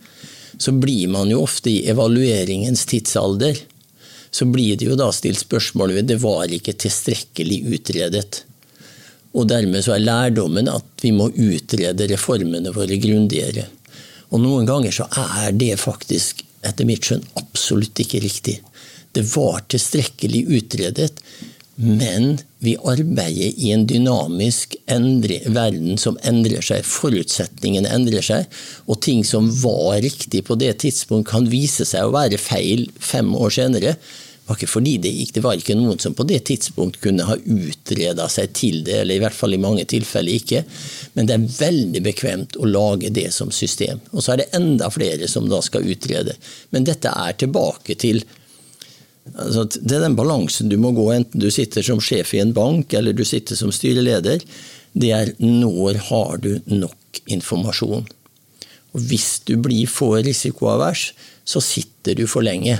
så 0.60 0.74
blir 0.76 1.08
man 1.14 1.32
jo 1.32 1.44
ofte 1.46 1.72
i 1.72 1.86
evalueringens 1.88 2.84
tidsalder. 2.90 3.56
Så 4.32 4.46
blir 4.50 4.76
det 4.78 4.90
jo 4.90 4.98
da 5.00 5.08
stilt 5.16 5.40
spørsmål 5.40 5.96
ved 5.96 6.10
det 6.12 6.20
var 6.22 6.52
ikke 6.52 6.76
tilstrekkelig 6.76 7.62
utredet. 7.78 8.44
Og 9.38 9.46
dermed 9.50 9.84
så 9.86 9.96
er 9.96 10.06
lærdommen 10.06 10.70
at 10.72 11.04
vi 11.04 11.12
må 11.16 11.30
utrede 11.30 12.08
reformene 12.10 12.74
våre 12.74 12.98
grundigere. 13.02 13.68
Og 14.30 14.42
noen 14.42 14.66
ganger 14.70 14.94
så 14.94 15.08
er 15.42 15.54
det 15.58 15.76
faktisk, 15.82 16.44
etter 16.66 16.88
mitt 16.88 17.06
skjønn, 17.06 17.26
absolutt 17.40 18.02
ikke 18.02 18.22
riktig. 18.24 18.60
Det 19.14 19.24
var 19.36 19.64
tilstrekkelig 19.70 20.44
utredet. 20.60 21.14
Men 21.80 22.34
vi 22.60 22.74
arbeider 22.76 23.56
i 23.56 23.70
en 23.72 23.86
dynamisk 23.88 24.76
endre, 24.92 25.38
verden 25.56 25.96
som 26.02 26.18
endrer 26.28 26.66
seg. 26.66 26.84
Forutsetningene 26.84 27.88
endrer 27.96 28.26
seg. 28.26 28.50
Og 28.92 29.00
ting 29.06 29.24
som 29.24 29.48
var 29.62 30.02
riktig 30.04 30.44
på 30.50 30.58
det 30.60 30.74
tidspunkt, 30.84 31.30
kan 31.32 31.48
vise 31.48 31.88
seg 31.88 32.04
å 32.04 32.16
være 32.18 32.42
feil 32.42 32.90
fem 33.00 33.32
år 33.32 33.56
senere. 33.62 33.96
Var 34.50 34.58
ikke 34.58 34.72
fordi 34.72 34.96
det 34.98 35.12
gikk, 35.14 35.36
det 35.36 35.44
var 35.46 35.60
ikke 35.60 35.76
noen 35.78 36.00
som 36.02 36.16
på 36.18 36.26
det 36.26 36.40
tidspunkt 36.50 36.98
kunne 37.04 37.28
ha 37.28 37.36
utreda 37.38 38.26
seg 38.34 38.56
til 38.58 38.80
det, 38.88 39.04
eller 39.04 39.20
i 39.20 39.22
hvert 39.22 39.38
fall 39.38 39.54
i 39.54 39.62
mange 39.62 39.86
tilfeller 39.92 40.40
ikke. 40.40 40.64
Men 41.14 41.30
det 41.30 41.36
er 41.36 41.46
veldig 41.60 42.02
bekvemt 42.08 42.58
å 42.58 42.66
lage 42.66 43.12
det 43.14 43.28
som 43.36 43.54
system. 43.54 44.02
Og 44.10 44.26
så 44.26 44.34
er 44.34 44.42
det 44.42 44.50
enda 44.58 44.90
flere 44.90 45.30
som 45.30 45.46
da 45.52 45.62
skal 45.62 45.86
utrede. 45.86 46.34
Men 46.74 46.90
dette 46.90 47.14
er 47.14 47.38
tilbake 47.38 47.98
til 48.02 48.26
Altså, 49.30 49.68
det 49.70 49.94
er 49.94 50.02
den 50.02 50.16
balansen 50.18 50.72
du 50.72 50.78
må 50.82 50.90
gå, 50.98 51.04
enten 51.14 51.44
du 51.44 51.52
sitter 51.54 51.84
som 51.86 52.00
sjef 52.02 52.32
i 52.34 52.40
en 52.42 52.54
bank 52.56 52.96
eller 52.98 53.14
du 53.14 53.22
sitter 53.28 53.54
som 53.60 53.70
styreleder. 53.70 54.42
Det 54.98 55.12
er 55.14 55.36
når 55.38 56.00
har 56.08 56.40
du 56.42 56.56
nok 56.66 57.22
informasjon. 57.30 58.08
Og 58.90 59.04
Hvis 59.12 59.44
du 59.46 59.54
blir 59.62 59.86
for 59.86 60.18
risikoavers, 60.26 61.12
så 61.46 61.62
sitter 61.62 62.18
du 62.18 62.26
for 62.26 62.42
lenge. 62.42 62.80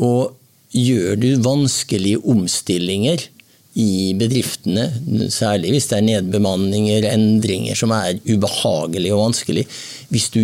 Og 0.00 0.39
gjør 0.76 1.18
du 1.20 1.28
vanskelige 1.44 2.22
omstillinger, 2.22 3.28
i 3.78 4.14
bedriftene, 4.18 4.88
særlig 5.30 5.70
hvis 5.76 5.86
det 5.90 5.98
er 6.00 6.06
nedbemanninger, 6.06 7.04
endringer 7.12 7.78
som 7.78 7.92
er 7.94 8.18
ubehagelige 8.26 9.14
og 9.14 9.28
vanskelig. 9.28 9.66
Hvis 10.10 10.26
du, 10.34 10.40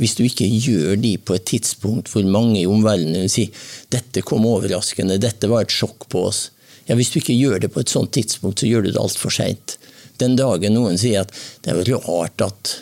hvis 0.00 0.16
du, 0.16 0.22
ikke 0.24 0.48
gjør 0.48 0.96
de 0.96 1.18
på 1.20 1.36
et 1.36 1.44
tidspunkt 1.52 2.08
hvor 2.08 2.24
mange 2.24 2.62
i 2.62 2.66
omverdenen 2.66 3.26
vil 3.26 3.32
si 3.32 3.50
dette 3.92 4.24
kom 4.24 4.48
overraskende, 4.48 5.20
dette 5.20 5.50
var 5.52 5.66
et 5.66 5.74
sjokk 5.74 6.08
på 6.08 6.24
oss. 6.30 6.46
Ja, 6.88 6.96
Hvis 6.96 7.12
du 7.12 7.20
ikke 7.20 7.36
gjør 7.36 7.60
det 7.60 7.72
på 7.74 7.84
et 7.84 7.92
sånt 7.92 8.14
tidspunkt, 8.16 8.60
så 8.60 8.70
gjør 8.70 8.86
du 8.86 8.90
det 8.90 9.02
altfor 9.02 9.30
seint. 9.30 9.76
Den 10.18 10.34
dagen 10.40 10.74
noen 10.74 10.96
sier 10.98 11.26
at 11.26 11.36
det 11.62 11.74
er 11.74 11.92
jo 11.92 12.00
rart 12.00 12.40
at 12.40 12.72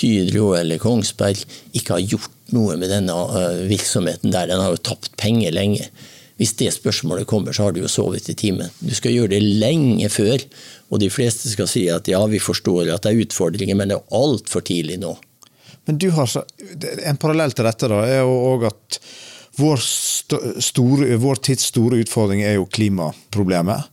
Hydro 0.00 0.52
eller 0.58 0.78
Kongsberg 0.80 1.40
ikke 1.72 1.96
har 1.96 2.04
gjort 2.04 2.36
noe 2.56 2.78
med 2.80 2.92
denne 2.92 3.14
øh, 3.14 3.66
virksomheten 3.70 4.32
der, 4.34 4.50
den 4.50 4.62
har 4.62 4.74
jo 4.74 4.82
tapt 4.90 5.14
penger 5.20 5.54
lenge 5.54 5.90
hvis 6.40 6.54
det 6.56 6.70
spørsmålet 6.72 7.28
kommer, 7.28 7.52
så 7.52 7.66
har 7.66 7.74
du 7.76 7.82
jo 7.82 7.88
sovet 7.90 8.30
i 8.32 8.34
timen. 8.34 8.70
Du 8.80 8.94
skal 8.96 9.12
gjøre 9.12 9.34
det 9.34 9.42
lenge 9.60 10.08
før, 10.08 10.40
og 10.88 11.02
de 11.02 11.10
fleste 11.12 11.50
skal 11.52 11.68
si 11.68 11.82
at 11.92 12.08
ja, 12.08 12.20
vi 12.32 12.40
forstår 12.40 12.88
at 12.94 13.04
det 13.04 13.12
er 13.12 13.26
utfordringer, 13.26 13.76
men 13.76 13.92
det 13.92 13.98
er 13.98 14.14
altfor 14.16 14.64
tidlig 14.64 14.96
nå. 15.02 15.12
Men 15.84 15.98
du 16.00 16.08
har 16.16 16.30
En 17.04 17.20
parallell 17.20 17.52
til 17.52 17.68
dette 17.68 17.90
da, 17.92 18.00
er 18.08 18.22
jo 18.22 18.32
òg 18.54 18.66
at 18.70 19.00
vår, 19.60 19.84
store, 20.64 21.10
vår, 21.20 21.42
tids 21.44 21.68
store 21.74 22.00
utfordring 22.06 22.40
er 22.46 22.56
jo 22.56 22.68
klimaproblemet. 22.72 23.90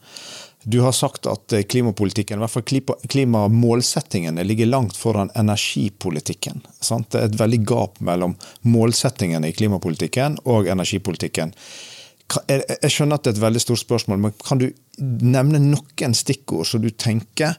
Du 0.70 0.82
har 0.84 0.92
sagt 0.92 1.26
at 1.32 1.54
klimapolitikken, 1.70 2.40
i 2.40 2.44
hvert 2.44 2.52
fall 2.52 2.98
klimamålsettingene, 3.08 4.44
ligger 4.44 4.68
langt 4.68 4.98
foran 5.00 5.30
energipolitikken. 5.36 6.60
Sant? 6.84 7.14
Det 7.14 7.22
er 7.22 7.30
et 7.30 7.38
veldig 7.40 7.62
gap 7.70 8.02
mellom 8.04 8.34
målsettingene 8.68 9.48
i 9.48 9.56
klimapolitikken 9.56 10.36
og 10.44 10.68
energipolitikken. 10.68 11.54
Jeg 12.52 12.92
skjønner 12.92 13.16
at 13.16 13.24
det 13.24 13.32
er 13.32 13.38
et 13.38 13.46
veldig 13.46 13.62
stort 13.64 13.86
spørsmål, 13.86 14.20
men 14.26 14.36
kan 14.44 14.60
du 14.60 14.68
nevne 15.24 15.64
noen 15.64 16.18
stikkord 16.20 16.68
som 16.68 16.84
du 16.84 16.90
tenker 16.92 17.56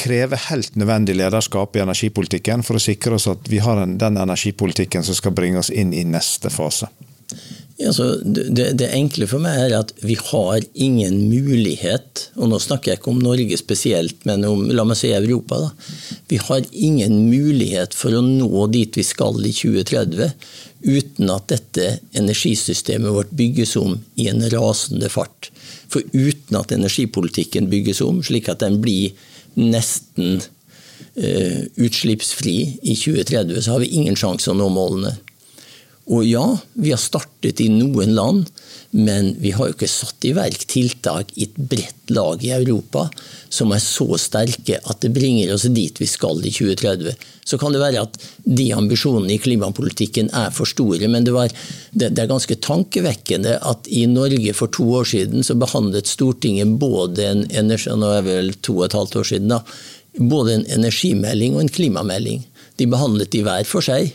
krever 0.00 0.40
helt 0.48 0.80
nødvendig 0.80 1.18
lederskap 1.20 1.76
i 1.76 1.84
energipolitikken 1.84 2.64
for 2.64 2.80
å 2.80 2.82
sikre 2.82 3.20
oss 3.20 3.28
at 3.28 3.44
vi 3.52 3.60
har 3.60 3.84
den 3.84 4.16
energipolitikken 4.24 5.04
som 5.04 5.20
skal 5.20 5.36
bringe 5.36 5.60
oss 5.60 5.68
inn 5.68 5.92
i 5.92 6.06
neste 6.08 6.48
fase? 6.48 6.88
Ja, 7.76 7.90
det, 8.22 8.68
det, 8.78 8.86
enkle 8.94 9.26
for 9.26 9.42
meg 9.42 9.58
er 9.64 9.72
at 9.80 9.90
vi 10.06 10.14
har 10.14 10.62
ingen 10.78 11.16
mulighet, 11.26 12.28
og 12.38 12.52
nå 12.52 12.60
snakker 12.62 12.92
jeg 12.92 13.00
ikke 13.00 13.10
om 13.10 13.22
Norge 13.24 13.58
spesielt, 13.58 14.20
men 14.28 14.46
om 14.46 14.68
la 14.70 14.84
meg 14.86 15.00
si 15.00 15.10
Europa. 15.10 15.58
Da. 15.58 15.72
Vi 16.30 16.38
har 16.38 16.68
ingen 16.70 17.16
mulighet 17.32 17.96
for 17.98 18.14
å 18.14 18.22
nå 18.22 18.68
dit 18.70 18.94
vi 18.94 19.06
skal 19.06 19.42
i 19.42 19.50
2030 19.50 20.30
uten 20.84 21.32
at 21.32 21.48
dette 21.50 21.88
energisystemet 22.14 23.10
vårt 23.10 23.34
bygges 23.34 23.74
om 23.80 23.96
i 24.20 24.28
en 24.30 24.44
rasende 24.52 25.10
fart. 25.10 25.50
For 25.90 26.04
uten 26.12 26.60
at 26.60 26.74
energipolitikken 26.76 27.70
bygges 27.72 28.04
om, 28.04 28.22
slik 28.22 28.52
at 28.52 28.62
den 28.62 28.78
blir 28.84 29.16
nesten 29.58 30.44
uh, 30.44 31.60
utslippsfri 31.74 32.58
i 32.82 32.94
2030, 32.94 33.62
så 33.64 33.74
har 33.74 33.82
vi 33.82 33.94
ingen 33.98 34.18
sjanse 34.18 34.52
å 34.52 34.58
nå 34.58 34.70
målene. 34.70 35.16
Og 36.12 36.24
ja, 36.28 36.44
vi 36.76 36.90
har 36.92 37.00
startet 37.00 37.62
i 37.64 37.70
noen 37.72 38.12
land, 38.12 38.48
men 38.92 39.30
vi 39.40 39.54
har 39.56 39.70
jo 39.70 39.74
ikke 39.74 39.88
satt 39.88 40.26
i 40.28 40.34
verk 40.36 40.66
tiltak 40.68 41.30
i 41.34 41.46
et 41.46 41.56
bredt 41.56 42.12
lag 42.12 42.42
i 42.44 42.52
Europa 42.52 43.06
som 43.48 43.72
er 43.72 43.80
så 43.80 44.18
sterke 44.20 44.76
at 44.76 45.00
det 45.00 45.12
bringer 45.14 45.54
oss 45.54 45.64
dit 45.72 45.96
vi 46.00 46.08
skal 46.10 46.42
i 46.44 46.52
2030. 46.52 47.14
Så 47.48 47.56
kan 47.60 47.72
det 47.72 47.80
være 47.80 48.02
at 48.04 48.18
de 48.44 48.68
ambisjonene 48.76 49.32
i 49.32 49.40
klimapolitikken 49.40 50.28
er 50.36 50.52
for 50.52 50.68
store, 50.68 51.08
men 51.08 51.24
det, 51.24 51.32
var, 51.36 51.52
det, 51.92 52.12
det 52.12 52.24
er 52.24 52.30
ganske 52.30 52.58
tankevekkende 52.66 53.56
at 53.64 53.88
i 53.88 54.04
Norge 54.10 54.52
for 54.56 54.72
to 54.74 54.86
år 55.00 55.08
siden 55.08 55.46
så 55.46 55.56
behandlet 55.56 56.10
Stortinget 56.10 56.76
både 56.80 57.30
en, 57.30 57.46
nå 57.48 58.10
er 58.12 58.26
vel 58.26 58.52
to 58.60 58.76
og 58.82 58.90
et 58.90 58.98
halvt 58.98 59.22
år 59.22 59.30
siden 59.32 59.56
da, 59.56 59.62
både 60.20 60.58
en 60.58 60.68
energimelding 60.76 61.56
og 61.56 61.64
en 61.64 61.72
klimamelding. 61.80 62.44
De 62.76 62.90
behandlet 62.90 63.32
de 63.32 63.42
hver 63.46 63.64
for 63.68 63.84
seg 63.84 64.12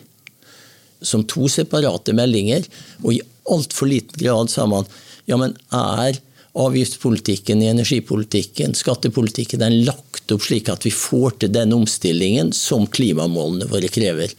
som 1.01 1.23
to 1.23 1.47
separate 1.51 2.13
meldinger, 2.15 2.65
og 3.03 3.13
i 3.15 3.21
altfor 3.49 3.89
liten 3.89 4.19
grad 4.19 4.51
sa 4.51 4.65
man 4.69 4.87
ja, 5.29 5.37
men 5.37 5.55
er 5.75 6.19
avgiftspolitikken, 6.59 7.61
i 7.61 7.69
energipolitikken, 7.69 8.73
skattepolitikken 8.75 9.61
den 9.61 9.83
lagt 9.85 10.31
opp 10.33 10.43
slik 10.43 10.69
at 10.73 10.85
vi 10.85 10.91
får 10.93 11.37
til 11.43 11.53
den 11.53 11.73
omstillingen 11.75 12.51
som 12.55 12.87
klimamålene 12.89 13.69
våre 13.69 13.91
krever. 13.93 14.33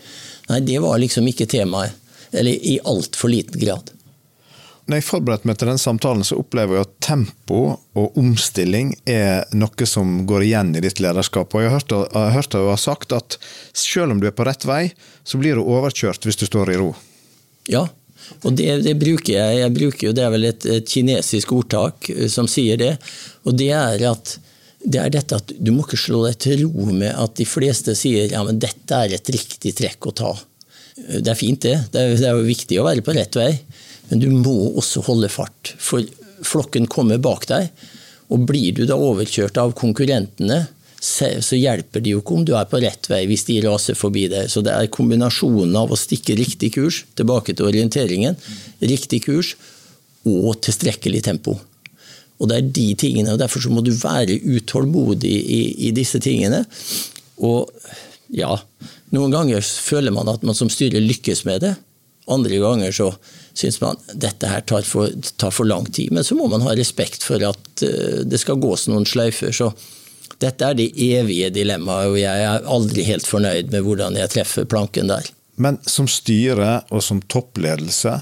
Nei, 0.51 0.61
det 0.67 0.81
var 0.83 0.99
liksom 0.99 1.29
ikke 1.31 1.49
temaet. 1.51 1.97
Eller 2.31 2.55
i 2.55 2.77
altfor 2.87 3.33
liten 3.33 3.59
grad. 3.59 3.89
Når 4.91 4.99
jeg 4.99 5.07
forberedte 5.07 5.47
meg 5.47 5.59
til 5.61 5.69
den 5.71 5.79
samtalen, 5.79 6.25
så 6.27 6.41
opplever 6.41 6.75
jeg 6.75 6.87
at 6.89 6.95
tempo 7.07 7.61
og 7.95 8.17
omstilling 8.19 8.97
er 9.07 9.45
noe 9.55 9.87
som 9.87 10.25
går 10.27 10.49
igjen 10.49 10.73
i 10.75 10.83
ditt 10.83 10.99
lederskap. 10.99 11.55
Og 11.55 11.63
jeg 11.63 11.71
har 11.71 11.79
hørt, 11.79 11.95
jeg 11.95 12.35
hørt 12.35 12.57
deg 12.57 12.67
ha 12.67 12.81
sagt 12.81 13.15
at 13.15 13.37
selv 13.71 14.17
om 14.17 14.19
du 14.19 14.27
er 14.27 14.35
på 14.35 14.49
rett 14.49 14.67
vei, 14.67 14.89
så 15.23 15.39
blir 15.39 15.55
du 15.61 15.63
overkjørt 15.63 16.27
hvis 16.27 16.41
du 16.41 16.43
står 16.49 16.75
i 16.75 16.81
ro. 16.81 16.91
Ja, 17.71 17.85
og 18.43 18.59
det, 18.59 18.67
det 18.83 18.97
bruker 18.99 19.31
jeg. 19.37 19.61
jeg 19.61 19.77
bruker 19.79 20.09
jo, 20.09 20.15
Det 20.17 20.27
er 20.27 20.35
vel 20.35 20.49
et, 20.51 20.67
et, 20.67 20.91
kinesisk 20.91 21.55
ordtak 21.55 22.11
eh, 22.11 22.27
som 22.33 22.51
sier 22.51 22.81
det. 22.81 22.97
Og 23.47 23.55
det 23.63 23.71
er 23.77 24.07
at 24.11 24.41
det 24.81 24.99
er 24.99 25.13
dette 25.13 25.39
at 25.39 25.55
du 25.55 25.71
må 25.77 25.85
ikke 25.85 26.03
slå 26.03 26.25
deg 26.27 26.39
til 26.43 26.65
ro 26.67 26.89
med 26.91 27.13
at 27.15 27.39
de 27.39 27.47
fleste 27.47 27.95
sier 27.95 28.33
ja, 28.33 28.43
men 28.43 28.59
dette 28.59 28.97
er 28.97 29.15
et 29.15 29.35
riktig 29.39 29.77
trekk 29.79 30.11
å 30.11 30.17
ta. 30.19 30.35
Det 30.97 31.31
er 31.31 31.39
fint, 31.39 31.63
det. 31.63 31.77
Det 31.93 32.01
er, 32.01 32.17
det 32.19 32.27
er 32.27 32.39
jo 32.41 32.49
viktig 32.49 32.81
å 32.81 32.89
være 32.89 33.05
på 33.07 33.15
rett 33.15 33.39
vei. 33.39 33.53
Men 34.11 34.23
du 34.23 34.29
må 34.35 34.57
også 34.81 35.05
holde 35.07 35.31
fart, 35.33 35.75
for 35.79 36.05
flokken 36.47 36.89
kommer 36.91 37.21
bak 37.23 37.47
deg. 37.51 37.71
Og 38.31 38.45
blir 38.47 38.75
du 38.77 38.85
da 38.87 38.99
overkjørt 38.99 39.59
av 39.59 39.75
konkurrentene, 39.79 40.65
så 41.01 41.57
hjelper 41.57 42.03
det 42.05 42.13
jo 42.13 42.21
ikke 42.21 42.35
om 42.37 42.43
du 42.45 42.53
er 42.59 42.67
på 42.69 42.79
rett 42.83 43.07
vei 43.09 43.23
hvis 43.31 43.47
de 43.49 43.57
raser 43.65 43.97
forbi 43.97 44.27
deg. 44.29 44.51
Så 44.53 44.61
det 44.65 44.75
er 44.75 44.91
kombinasjonen 44.93 45.73
av 45.81 45.93
å 45.93 45.99
stikke 45.99 46.37
riktig 46.37 46.75
kurs, 46.77 47.05
tilbake 47.17 47.55
til 47.57 47.71
orienteringen, 47.71 48.37
riktig 48.85 49.23
kurs 49.25 49.55
og 50.29 50.59
tilstrekkelig 50.67 51.25
tempo. 51.25 51.57
Og 52.41 52.49
det 52.49 52.57
er 52.57 52.69
de 52.77 52.87
tingene, 53.01 53.35
og 53.35 53.41
Derfor 53.41 53.65
så 53.65 53.73
må 53.73 53.83
du 53.85 53.93
være 53.97 54.39
utålmodig 54.45 55.33
i, 55.33 55.61
i 55.89 55.91
disse 55.97 56.21
tingene. 56.25 56.63
Og 57.45 57.69
ja, 58.33 58.53
noen 59.13 59.33
ganger 59.33 59.65
føler 59.65 60.15
man 60.15 60.29
at 60.33 60.45
man 60.47 60.57
som 60.57 60.71
styrer 60.73 61.05
lykkes 61.05 61.45
med 61.49 61.65
det. 61.65 61.75
Andre 62.31 62.61
ganger 62.63 62.93
så 62.95 63.09
syns 63.57 63.81
man 63.81 63.99
dette 64.13 64.49
her 64.49 64.61
tar 64.69 64.85
for, 64.87 65.11
tar 65.41 65.55
for, 65.55 65.69
lang 65.69 65.87
tid. 65.91 66.13
Men 66.13 66.25
så 66.25 66.37
må 66.39 66.47
man 66.53 66.65
ha 66.67 66.75
respekt 66.77 67.25
for 67.27 67.43
at 67.47 67.85
uh, 67.87 68.21
det 68.27 68.41
skal 68.43 68.61
gås 68.61 68.87
noen 68.91 69.09
sløyfer. 69.09 69.55
Så 69.57 69.73
dette 70.41 70.67
er 70.67 70.77
det 70.79 70.93
evige 70.95 71.51
dilemmaet, 71.55 72.13
og 72.13 72.21
jeg 72.21 72.47
er 72.47 72.69
aldri 72.77 73.05
helt 73.09 73.29
fornøyd 73.29 73.73
med 73.73 73.85
hvordan 73.87 74.17
jeg 74.21 74.33
treffer 74.37 74.69
planken 74.69 75.11
der. 75.11 75.27
Men 75.61 75.77
som 75.85 76.07
styre 76.09 76.81
og 76.89 77.03
som 77.05 77.21
toppledelse 77.29 78.21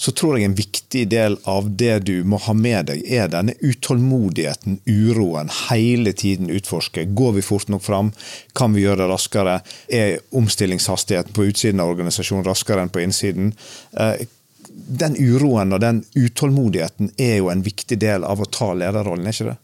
så 0.00 0.12
tror 0.16 0.38
jeg 0.38 0.48
en 0.48 0.56
viktig 0.56 1.02
del 1.12 1.36
av 1.44 1.66
det 1.76 1.98
du 2.08 2.22
må 2.24 2.38
ha 2.40 2.54
med 2.56 2.88
deg, 2.88 3.02
er 3.04 3.28
denne 3.28 3.52
utålmodigheten, 3.60 4.78
uroen, 4.88 5.52
hele 5.68 6.14
tiden 6.16 6.48
utforske. 6.48 7.04
Går 7.18 7.34
vi 7.36 7.44
fort 7.44 7.68
nok 7.68 7.84
fram? 7.84 8.08
Kan 8.56 8.72
vi 8.72 8.86
gjøre 8.86 9.02
det 9.02 9.10
raskere? 9.12 9.58
Er 9.92 10.22
omstillingshastigheten 10.40 11.36
på 11.36 11.44
utsiden 11.50 11.84
av 11.84 11.92
organisasjonen 11.92 12.48
raskere 12.48 12.86
enn 12.86 12.94
på 12.94 13.04
innsiden? 13.04 13.52
Eh, 13.92 14.24
den 14.70 15.18
uroen 15.20 15.76
og 15.76 15.84
den 15.84 16.00
utålmodigheten 16.16 17.12
er 17.20 17.36
jo 17.42 17.50
en 17.52 17.60
viktig 17.62 18.00
del 18.00 18.24
av 18.24 18.40
å 18.40 18.48
ta 18.48 18.72
lederrollen, 18.72 19.28
er 19.28 19.36
ikke 19.36 19.50
det? 19.50 19.58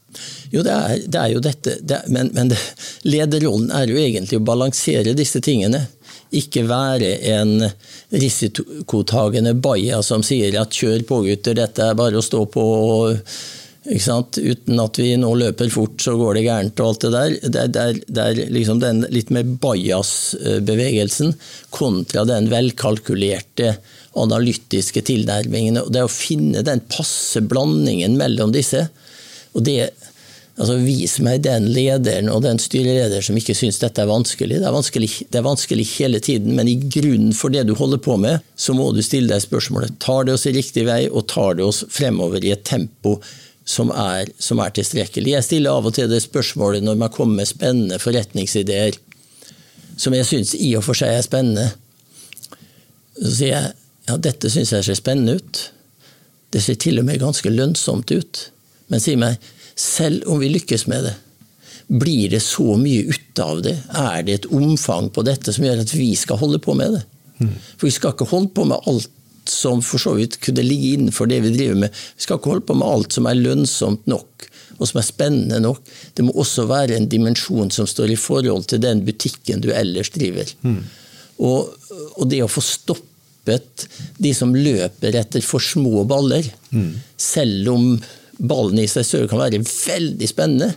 Jo, 0.52 0.62
det 0.66 0.74
er, 0.76 1.04
det 1.06 1.22
er 1.22 1.32
jo 1.32 1.42
dette, 1.48 1.78
det 1.80 2.02
er, 2.02 2.12
men, 2.12 2.28
men 2.36 2.52
det, 2.52 2.60
lederrollen 3.08 3.72
er 3.72 3.88
jo 3.88 3.96
egentlig 4.04 4.36
å 4.36 4.44
balansere 4.52 5.16
disse 5.16 5.40
tingene. 5.40 5.86
Ikke 6.34 6.64
være 6.66 7.12
en 7.36 7.60
risikotagende 8.10 9.54
baja 9.54 10.02
som 10.02 10.24
sier 10.26 10.58
at 10.60 10.74
'kjør 10.74 11.06
på, 11.06 11.22
gutter, 11.28 11.54
dette 11.54 11.82
er 11.82 11.94
bare 11.94 12.18
å 12.18 12.24
stå 12.24 12.46
på'. 12.50 13.16
Uten 13.86 14.80
at 14.82 14.98
vi 14.98 15.12
nå 15.14 15.28
løper 15.38 15.70
fort, 15.70 16.00
så 16.02 16.16
går 16.18 16.34
det 16.34 16.46
gærent 16.48 16.80
og 16.82 16.88
alt 16.88 17.04
det 17.04 17.10
der. 17.14 17.36
Det 17.38 17.60
er, 17.60 17.68
det 17.68 17.82
er, 17.82 18.00
det 18.08 18.24
er 18.24 18.50
liksom 18.50 18.80
den 18.82 19.04
litt 19.14 19.30
mer 19.30 19.46
bajas-bevegelsen 19.62 21.36
kontra 21.70 22.24
den 22.26 22.50
velkalkulerte 22.50 23.76
analytiske 24.18 25.04
tilnærmingen. 25.06 25.78
Det 25.86 26.02
er 26.02 26.08
å 26.08 26.10
finne 26.10 26.64
den 26.66 26.82
passe 26.90 27.44
blandingen 27.46 28.18
mellom 28.18 28.50
disse. 28.50 28.88
Og 29.54 29.62
det, 29.68 29.92
altså 30.56 30.76
Vis 30.80 31.18
meg 31.24 31.42
den 31.44 31.68
lederen 31.72 32.30
og 32.32 32.42
den 32.46 32.58
styrelederen 32.60 33.24
som 33.24 33.36
ikke 33.38 33.56
syns 33.56 33.80
dette 33.82 34.02
er 34.02 34.08
vanskelig. 34.08 34.60
Det 34.62 34.68
er 34.68 34.74
vanskelig. 34.74 35.10
det 35.30 35.40
er 35.40 35.44
vanskelig 35.46 35.86
hele 35.96 36.20
tiden, 36.20 36.54
men 36.56 36.68
i 36.68 36.76
grunnen 36.80 37.34
for 37.36 37.52
det 37.52 37.66
du 37.68 37.74
holder 37.76 38.00
på 38.02 38.16
med, 38.20 38.44
så 38.56 38.74
må 38.76 38.88
du 38.96 39.02
stille 39.04 39.28
deg 39.32 39.44
spørsmålet 39.44 39.98
tar 40.00 40.24
det 40.24 40.36
oss 40.36 40.46
i 40.48 40.54
riktig 40.56 40.86
vei, 40.88 41.02
og 41.08 41.28
tar 41.32 41.58
det 41.58 41.66
oss 41.66 41.84
fremover 41.92 42.44
i 42.44 42.54
et 42.56 42.64
tempo 42.64 43.18
som 43.66 43.90
er, 43.90 44.30
som 44.38 44.60
er 44.62 44.72
tilstrekkelig. 44.72 45.34
Jeg 45.34 45.44
stiller 45.44 45.76
av 45.76 45.88
og 45.88 45.96
til 45.96 46.08
det 46.10 46.22
spørsmålet 46.24 46.84
når 46.86 47.00
man 47.02 47.12
kommer 47.12 47.42
med 47.42 47.50
spennende 47.50 47.98
forretningsideer, 48.00 48.96
som 49.96 50.14
jeg 50.14 50.28
syns 50.28 50.54
i 50.54 50.70
og 50.78 50.84
for 50.86 50.96
seg 50.96 51.12
er 51.12 51.24
spennende. 51.26 51.70
Så 53.16 53.32
sier 53.40 53.52
jeg 53.52 53.74
ja, 54.06 54.16
dette 54.22 54.50
syns 54.52 54.70
jeg 54.72 54.86
ser 54.86 54.98
spennende 54.98 55.40
ut. 55.40 55.62
Det 56.54 56.62
ser 56.62 56.78
til 56.78 57.00
og 57.00 57.08
med 57.08 57.18
ganske 57.20 57.50
lønnsomt 57.50 58.12
ut. 58.14 58.42
Men 58.92 59.02
si 59.02 59.16
meg, 59.18 59.40
selv 59.76 60.26
om 60.30 60.40
vi 60.42 60.50
lykkes 60.54 60.86
med 60.90 61.04
det, 61.08 61.14
blir 61.86 62.32
det 62.32 62.40
så 62.42 62.74
mye 62.80 63.04
ut 63.12 63.42
av 63.42 63.60
det? 63.62 63.76
Er 63.94 64.24
det 64.26 64.40
et 64.40 64.48
omfang 64.50 65.10
på 65.14 65.22
dette 65.26 65.52
som 65.54 65.66
gjør 65.66 65.84
at 65.84 65.92
vi 65.94 66.10
skal 66.18 66.40
holde 66.40 66.58
på 66.62 66.74
med 66.78 66.96
det? 66.96 67.04
Mm. 67.38 67.52
For 67.76 67.86
vi 67.86 67.94
skal 67.94 68.14
ikke 68.16 68.30
holde 68.32 68.50
på 68.56 68.64
med 68.66 68.88
alt 68.90 69.12
som 69.46 69.78
for 69.84 70.02
så 70.02 70.16
vidt 70.18 70.40
kunne 70.42 70.64
ligge 70.66 70.96
innenfor 70.96 71.28
det 71.30 71.38
vi 71.44 71.52
driver 71.54 71.84
med. 71.84 71.94
Vi 72.16 72.24
skal 72.24 72.40
ikke 72.40 72.56
holde 72.56 72.66
på 72.66 72.78
med 72.80 72.90
alt 72.90 73.14
som 73.14 73.28
er 73.30 73.38
lønnsomt 73.38 74.08
nok 74.10 74.48
og 74.76 74.88
som 74.88 75.00
er 75.00 75.06
spennende 75.06 75.60
nok. 75.62 75.80
Det 76.16 76.24
må 76.26 76.34
også 76.36 76.66
være 76.68 76.96
en 76.96 77.08
dimensjon 77.10 77.70
som 77.72 77.88
står 77.88 78.12
i 78.12 78.20
forhold 78.20 78.66
til 78.70 78.82
den 78.82 79.02
butikken 79.06 79.62
du 79.64 79.70
ellers 79.72 80.12
driver. 80.14 80.50
Mm. 80.66 80.80
Og, 81.46 81.72
og, 82.16 82.24
det 82.30 82.42
å 82.44 82.50
få 82.50 82.64
stoppet 82.64 83.86
de 84.20 84.32
som 84.36 84.54
løper 84.56 85.16
etter 85.20 85.44
for 85.44 85.62
små 85.62 86.04
baller, 86.08 86.48
mm. 86.72 86.92
selv 87.20 87.72
om 87.72 87.90
ballen 88.38 88.80
i 88.82 88.88
seg 88.90 89.06
selv 89.06 89.30
kan 89.30 89.40
være 89.42 89.62
veldig 89.64 90.28
spennende. 90.30 90.72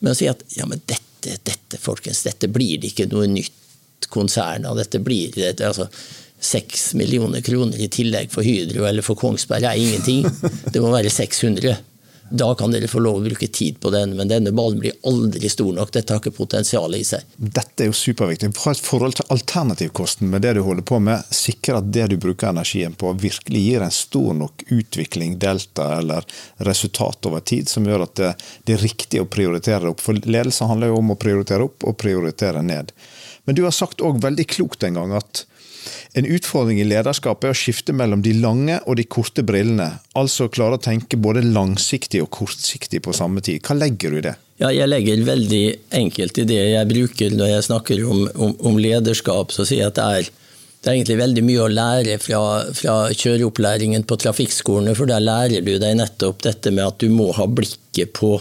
Men 0.00 0.12
å 0.12 0.18
si 0.18 0.28
at 0.30 0.42
ja, 0.56 0.66
men 0.68 0.82
dette, 0.84 1.38
dette, 1.46 1.80
folkens, 1.80 2.24
dette 2.26 2.50
blir 2.52 2.84
ikke 2.84 3.08
noe 3.10 3.28
nytt 3.30 4.08
konsern 4.12 4.66
av. 4.68 4.78
Dette 4.78 5.00
blir 5.02 5.34
det, 5.34 5.56
altså, 5.64 5.88
Seks 6.46 6.90
millioner 6.94 7.40
kroner 7.40 7.80
i 7.80 7.88
tillegg 7.88 8.28
for 8.28 8.44
Hydro 8.44 8.84
eller 8.84 9.02
for 9.02 9.16
Kongsberg 9.16 9.64
er 9.64 9.78
ingenting. 9.80 10.26
Det 10.68 10.82
må 10.84 10.90
være 10.92 11.08
600. 11.10 11.72
Da 12.30 12.54
kan 12.58 12.72
dere 12.74 12.88
få 12.90 12.98
lov 12.98 13.20
å 13.20 13.24
bruke 13.24 13.46
tid 13.46 13.78
på 13.80 13.90
den, 13.94 14.16
men 14.18 14.28
denne 14.30 14.50
ballen 14.54 14.80
blir 14.82 14.96
aldri 15.06 15.48
stor 15.50 15.70
nok. 15.76 15.92
Dette 15.94 16.14
har 16.14 16.22
ikke 16.22 16.34
potensial 16.34 16.94
i 16.98 17.04
seg. 17.06 17.22
Dette 17.36 17.84
er 17.84 17.90
jo 17.92 17.96
superviktig. 17.96 18.50
Ha 18.64 18.74
et 18.74 18.82
forhold 18.82 19.18
til 19.20 19.30
alternativkosten 19.36 20.30
med 20.32 20.42
det 20.42 20.56
du 20.58 20.62
holder 20.66 20.86
på 20.86 20.98
med. 21.02 21.22
Sikre 21.30 21.78
at 21.78 21.92
det 21.94 22.08
du 22.10 22.16
bruker 22.22 22.50
energien 22.50 22.96
på, 22.98 23.12
virkelig 23.22 23.62
gir 23.62 23.86
en 23.86 23.94
stor 23.94 24.34
nok 24.34 24.66
utvikling, 24.74 25.38
delta 25.42 25.92
eller 26.00 26.26
resultat 26.66 27.30
over 27.30 27.46
tid, 27.46 27.70
som 27.70 27.86
gjør 27.86 28.08
at 28.08 28.16
det, 28.18 28.32
det 28.66 28.76
er 28.76 28.86
riktig 28.88 29.22
å 29.22 29.30
prioritere 29.30 29.92
opp. 29.92 30.02
For 30.02 30.18
ledelse 30.18 30.66
handler 30.66 30.90
jo 30.90 31.02
om 31.02 31.14
å 31.14 31.20
prioritere 31.20 31.68
opp 31.68 31.86
og 31.86 31.98
prioritere 32.02 32.64
ned. 32.66 32.90
Men 33.46 33.54
du 33.54 33.62
har 33.62 33.74
sagt 33.74 34.02
òg 34.02 34.18
veldig 34.24 34.48
klokt 34.50 34.82
en 34.82 34.98
gang 34.98 35.14
at 35.14 35.46
en 36.18 36.26
utfordring 36.26 36.80
i 36.80 36.86
lederskap 36.88 37.44
er 37.44 37.54
å 37.54 37.58
skifte 37.58 37.94
mellom 37.96 38.22
de 38.24 38.32
lange 38.40 38.78
og 38.86 38.96
de 38.98 39.04
korte 39.08 39.44
brillene. 39.46 39.90
Altså 40.18 40.48
klare 40.52 40.78
å 40.78 40.82
tenke 40.82 41.18
både 41.20 41.44
langsiktig 41.44 42.22
og 42.24 42.30
kortsiktig 42.38 43.02
på 43.04 43.14
samme 43.16 43.44
tid. 43.44 43.62
Hva 43.66 43.78
legger 43.78 44.14
du 44.14 44.20
i 44.20 44.26
det? 44.28 44.34
Ja, 44.62 44.70
jeg 44.72 44.88
legger 44.88 45.26
veldig 45.26 45.64
enkelt 45.98 46.38
i 46.40 46.48
det 46.48 46.62
jeg 46.62 46.88
bruker 46.88 47.34
når 47.36 47.50
jeg 47.52 47.68
snakker 47.68 48.04
om, 48.08 48.26
om, 48.34 48.54
om 48.70 48.78
lederskap. 48.80 49.52
Så 49.52 49.68
sier 49.68 49.84
jeg 49.84 49.92
at 49.92 49.98
det 50.00 50.06
er, 50.20 50.30
det 50.80 50.90
er 50.90 50.94
egentlig 50.94 51.18
veldig 51.20 51.44
mye 51.44 51.64
å 51.64 51.72
lære 51.72 52.20
fra, 52.22 52.44
fra 52.76 52.94
kjøreopplæringen 53.12 54.06
på 54.08 54.20
trafikkskolene. 54.22 54.96
For 54.96 55.10
der 55.10 55.24
lærer 55.24 55.66
du 55.66 55.74
deg 55.76 55.98
nettopp 56.00 56.46
dette 56.48 56.72
med 56.72 56.86
at 56.86 57.02
du 57.04 57.12
må 57.12 57.32
ha 57.36 57.48
blikket 57.50 58.16
på 58.16 58.38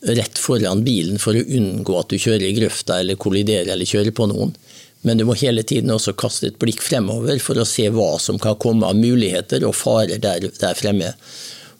rett 0.00 0.38
foran 0.40 0.82
bilen 0.84 1.20
for 1.20 1.36
å 1.36 1.44
unngå 1.44 1.96
at 2.00 2.10
du 2.10 2.18
kjører 2.18 2.46
i 2.48 2.56
grøfta 2.56 3.00
eller 3.02 3.20
kolliderer 3.20 3.74
eller 3.74 3.88
kjører 3.88 4.14
på 4.16 4.26
noen. 4.30 4.54
Men 5.02 5.18
du 5.20 5.24
må 5.24 5.34
hele 5.40 5.62
tiden 5.64 5.92
også 5.94 6.12
kaste 6.18 6.50
et 6.50 6.58
blikk 6.60 6.82
fremover 6.84 7.40
for 7.40 7.58
å 7.60 7.68
se 7.68 7.86
hva 7.92 8.12
som 8.20 8.38
kan 8.40 8.58
komme 8.60 8.88
av 8.88 8.98
muligheter 8.98 9.64
og 9.64 9.76
farer 9.78 10.20
der, 10.20 10.50
der 10.60 10.76
fremme. 10.76 11.14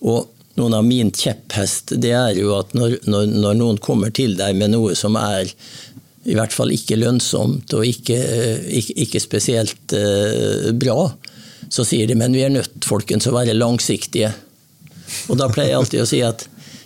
Og 0.01 0.31
noen 0.57 0.77
av 0.77 0.87
min 0.87 1.13
kjepphest 1.13 1.95
det 2.01 2.15
er 2.17 2.39
jo 2.41 2.55
at 2.57 2.73
når, 2.77 2.99
når, 3.09 3.29
når, 3.33 3.59
noen 3.61 3.81
kommer 3.83 4.13
til 4.15 4.37
deg 4.39 4.57
med 4.57 4.73
noe 4.75 4.97
som 4.99 5.19
er 5.21 5.53
i 6.29 6.37
hvert 6.37 6.53
fall 6.53 6.73
ikke 6.73 6.99
lønnsomt 7.01 7.73
og 7.77 7.85
ikke, 7.87 8.17
ikke, 8.81 8.97
ikke 9.05 9.23
spesielt 9.23 9.95
uh, 9.97 10.69
bra, 10.77 11.09
så 11.73 11.85
sier 11.87 12.09
de 12.09 12.17
men 12.19 12.37
vi 12.37 12.45
er 12.45 12.53
nødt 12.53 12.85
folkens 12.85 13.29
å 13.29 13.35
være 13.37 13.57
langsiktige. 13.57 14.33
Og 15.33 15.39
da 15.41 15.49
pleier 15.53 15.75
jeg 15.75 15.81
alltid 15.81 16.03
å 16.03 16.09
si 16.09 16.21
at 16.25 16.45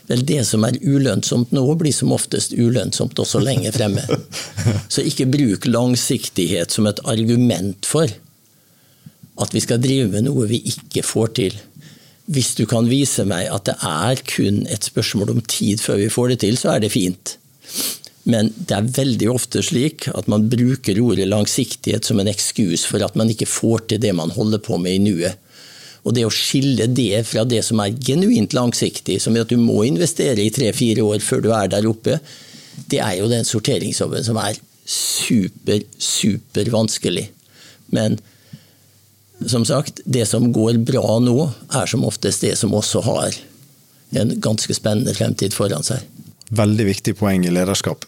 Vel, 0.08 0.24
det 0.28 0.42
som 0.44 0.64
er 0.68 0.76
ulønnsomt 0.84 1.54
nå, 1.56 1.64
blir 1.80 1.94
som 1.94 2.12
oftest 2.12 2.52
ulønnsomt 2.52 3.18
også 3.20 3.40
lenge 3.40 3.72
fremme. 3.72 4.04
Så 4.92 5.04
ikke 5.04 5.30
bruk 5.32 5.68
langsiktighet 5.68 6.74
som 6.74 6.88
et 6.90 7.00
argument 7.08 7.88
for 7.88 8.10
at 9.34 9.54
vi 9.54 9.62
skal 9.64 9.80
drive 9.82 10.10
med 10.12 10.28
noe 10.28 10.46
vi 10.50 10.60
ikke 10.70 11.02
får 11.06 11.32
til. 11.40 11.56
Hvis 12.30 12.52
du 12.56 12.64
kan 12.68 12.86
vise 12.88 13.24
meg 13.28 13.48
at 13.52 13.66
det 13.68 13.74
er 13.84 14.20
kun 14.28 14.62
et 14.72 14.86
spørsmål 14.86 15.34
om 15.34 15.40
tid 15.48 15.82
før 15.82 15.98
vi 16.00 16.12
får 16.12 16.34
det 16.34 16.38
til, 16.44 16.60
så 16.60 16.76
er 16.76 16.84
det 16.84 16.92
fint. 16.94 17.36
Men 18.24 18.48
det 18.56 18.76
er 18.76 18.92
veldig 18.96 19.28
ofte 19.32 19.60
slik 19.64 20.06
at 20.12 20.28
man 20.32 20.46
bruker 20.52 21.00
ordet 21.02 21.26
langsiktighet 21.28 22.06
som 22.08 22.20
en 22.20 22.30
ekskus 22.30 22.86
for 22.88 23.04
at 23.04 23.16
man 23.20 23.32
ikke 23.32 23.48
får 23.48 23.88
til 23.90 24.00
det 24.00 24.14
man 24.16 24.32
holder 24.32 24.62
på 24.64 24.78
med 24.80 24.96
i 24.96 25.02
nuet. 25.04 25.40
Og 26.04 26.12
det 26.16 26.26
å 26.26 26.32
skille 26.32 26.86
det 26.92 27.24
fra 27.28 27.46
det 27.48 27.62
som 27.64 27.80
er 27.80 27.96
genuint 27.96 28.52
langsiktig, 28.56 29.16
som 29.22 29.36
er 29.36 29.46
at 29.46 29.52
du 29.52 29.56
må 29.60 29.82
investere 29.88 30.42
i 30.42 30.52
tre-fire 30.52 31.04
år 31.04 31.24
før 31.24 31.44
du 31.44 31.50
er 31.56 31.70
der 31.72 31.88
oppe, 31.88 32.18
det 32.90 33.00
er 33.00 33.16
jo 33.20 33.30
den 33.30 33.46
sorteringsjobben 33.48 34.26
som 34.26 34.38
er 34.42 34.58
super, 34.84 35.80
super 35.96 36.68
vanskelig. 36.74 37.28
Men 37.94 38.18
som 39.48 39.64
sagt, 39.64 40.02
det 40.04 40.26
som 40.28 40.50
går 40.52 40.82
bra 40.86 41.18
nå, 41.22 41.38
er 41.72 41.88
som 41.90 42.04
oftest 42.06 42.44
det 42.44 42.54
som 42.60 42.74
også 42.76 43.04
har 43.08 43.40
en 44.14 44.36
ganske 44.40 44.76
spennende 44.76 45.14
fremtid 45.16 45.56
foran 45.56 45.84
seg. 45.86 46.04
Veldig 46.54 46.86
viktig 46.90 47.16
poeng 47.18 47.46
i 47.46 47.52
lederskap. 47.52 48.04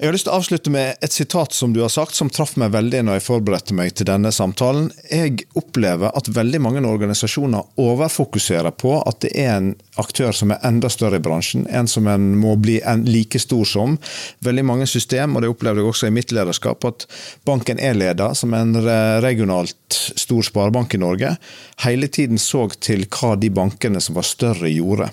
Jeg 0.00 0.08
har 0.08 0.14
lyst 0.16 0.24
til 0.24 0.32
å 0.32 0.38
avslutte 0.40 0.70
med 0.72 1.02
et 1.04 1.12
sitat 1.12 1.52
som 1.52 1.74
du 1.76 1.82
har 1.82 1.90
sagt, 1.92 2.14
som 2.16 2.30
traff 2.32 2.54
meg 2.56 2.70
veldig 2.72 3.02
når 3.04 3.18
jeg 3.18 3.24
forberedte 3.26 3.74
meg 3.76 3.90
til 3.98 4.06
denne 4.08 4.30
samtalen. 4.32 4.86
Jeg 5.12 5.44
opplever 5.60 6.16
at 6.16 6.30
veldig 6.32 6.60
mange 6.64 6.80
organisasjoner 6.88 7.76
overfokuserer 7.84 8.72
på 8.80 8.94
at 8.96 9.20
det 9.26 9.34
er 9.36 9.50
en 9.58 9.68
aktør 10.00 10.32
som 10.32 10.54
er 10.54 10.64
enda 10.64 10.88
større 10.88 11.20
i 11.20 11.26
bransjen, 11.26 11.68
en 11.68 11.84
som 11.84 12.08
en 12.08 12.30
må 12.40 12.54
bli 12.56 12.78
like 13.04 13.42
stor 13.44 13.68
som. 13.68 14.00
Veldig 14.40 14.64
mange 14.72 14.88
system, 14.88 15.36
og 15.36 15.44
det 15.44 15.52
opplevde 15.52 15.84
jeg 15.84 15.92
også 15.92 16.08
i 16.08 16.16
mitt 16.16 16.32
lederskap, 16.32 16.88
at 16.88 17.04
banken 17.44 17.76
er 17.76 18.00
leder 18.00 18.32
som 18.32 18.56
en 18.56 18.72
regionalt 19.20 20.00
stor 20.16 20.48
sparebank 20.48 20.96
i 20.96 21.04
Norge, 21.04 21.36
hele 21.84 22.08
tiden 22.08 22.40
så 22.40 22.70
til 22.80 23.04
hva 23.04 23.36
de 23.36 23.52
bankene 23.52 24.00
som 24.00 24.16
var 24.16 24.24
større, 24.24 24.72
gjorde. 24.72 25.12